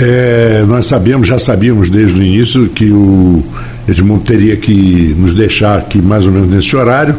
[0.05, 3.41] É, nós sabemos, já sabíamos desde o início que o
[3.87, 7.15] Edmundo teria que nos deixar aqui mais ou menos nesse horário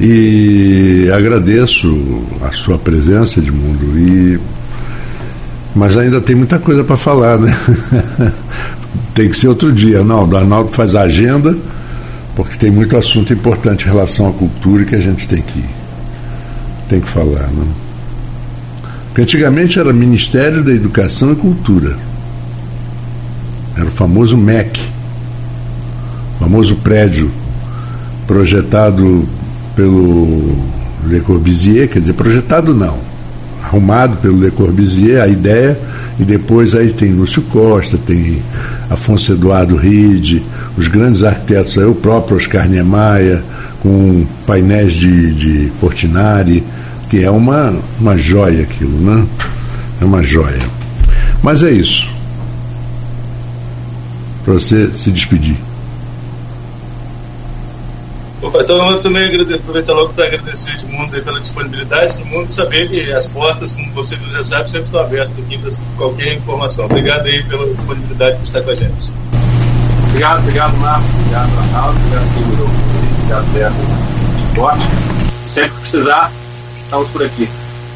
[0.00, 3.96] e agradeço a sua presença, Edmundo.
[3.96, 4.40] E
[5.72, 7.56] mas ainda tem muita coisa para falar, né?
[9.14, 10.36] tem que ser outro dia, Arnaldo.
[10.36, 11.56] Arnaldo faz a agenda,
[12.34, 15.64] porque tem muito assunto importante em relação à cultura que a gente tem que,
[16.88, 17.46] tem que falar.
[17.52, 17.66] Né?
[19.20, 21.94] Antigamente era Ministério da Educação e Cultura.
[23.76, 24.80] Era o famoso MEC,
[26.38, 27.30] famoso prédio
[28.26, 29.28] projetado
[29.76, 30.56] pelo
[31.06, 32.96] Le Corbusier, quer dizer, projetado não,
[33.62, 35.78] arrumado pelo Le Corbusier, a ideia,
[36.18, 38.42] e depois aí tem Lúcio Costa, tem
[38.88, 40.42] Afonso Eduardo Ride,
[40.78, 43.42] os grandes arquitetos, aí o próprio Oscar Niemeyer,
[43.82, 46.64] com painéis de, de Portinari,
[47.10, 49.26] que é uma, uma joia aquilo, né?
[50.00, 50.60] É uma joia.
[51.42, 52.08] Mas é isso.
[54.44, 55.56] Para você se despedir.
[58.40, 62.88] Opa, então eu também aproveitar logo para agradecer de mundo pela disponibilidade do mundo saber
[62.88, 66.84] que as portas, como você já sabe, sempre estão abertas aqui para qualquer informação.
[66.86, 69.10] Obrigado aí pela disponibilidade por estar com a gente.
[70.08, 71.10] Obrigado, obrigado, Marcos.
[71.10, 71.98] Obrigado, Arnaldo.
[71.98, 72.70] Obrigado, Pedro.
[73.18, 74.54] Obrigado, Beto.
[74.54, 74.84] Forte.
[75.46, 76.32] Sempre que precisar,
[76.90, 77.48] estamos por aqui.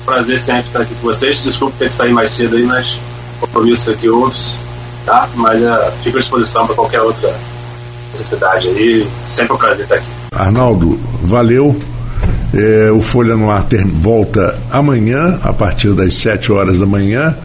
[0.04, 1.42] Prazer sempre estar aqui com vocês.
[1.42, 2.98] Desculpe ter que sair mais cedo aí, mas
[3.40, 4.56] compromissos aqui outros,
[5.04, 5.28] tá?
[5.34, 7.34] Mas uh, fico à disposição para qualquer outra
[8.12, 9.06] necessidade aí.
[9.26, 10.06] Sempre um prazer estar aqui.
[10.32, 11.76] Arnaldo, valeu.
[12.56, 17.36] É, o Folha no Ar ter, volta amanhã, a partir das 7 horas da manhã.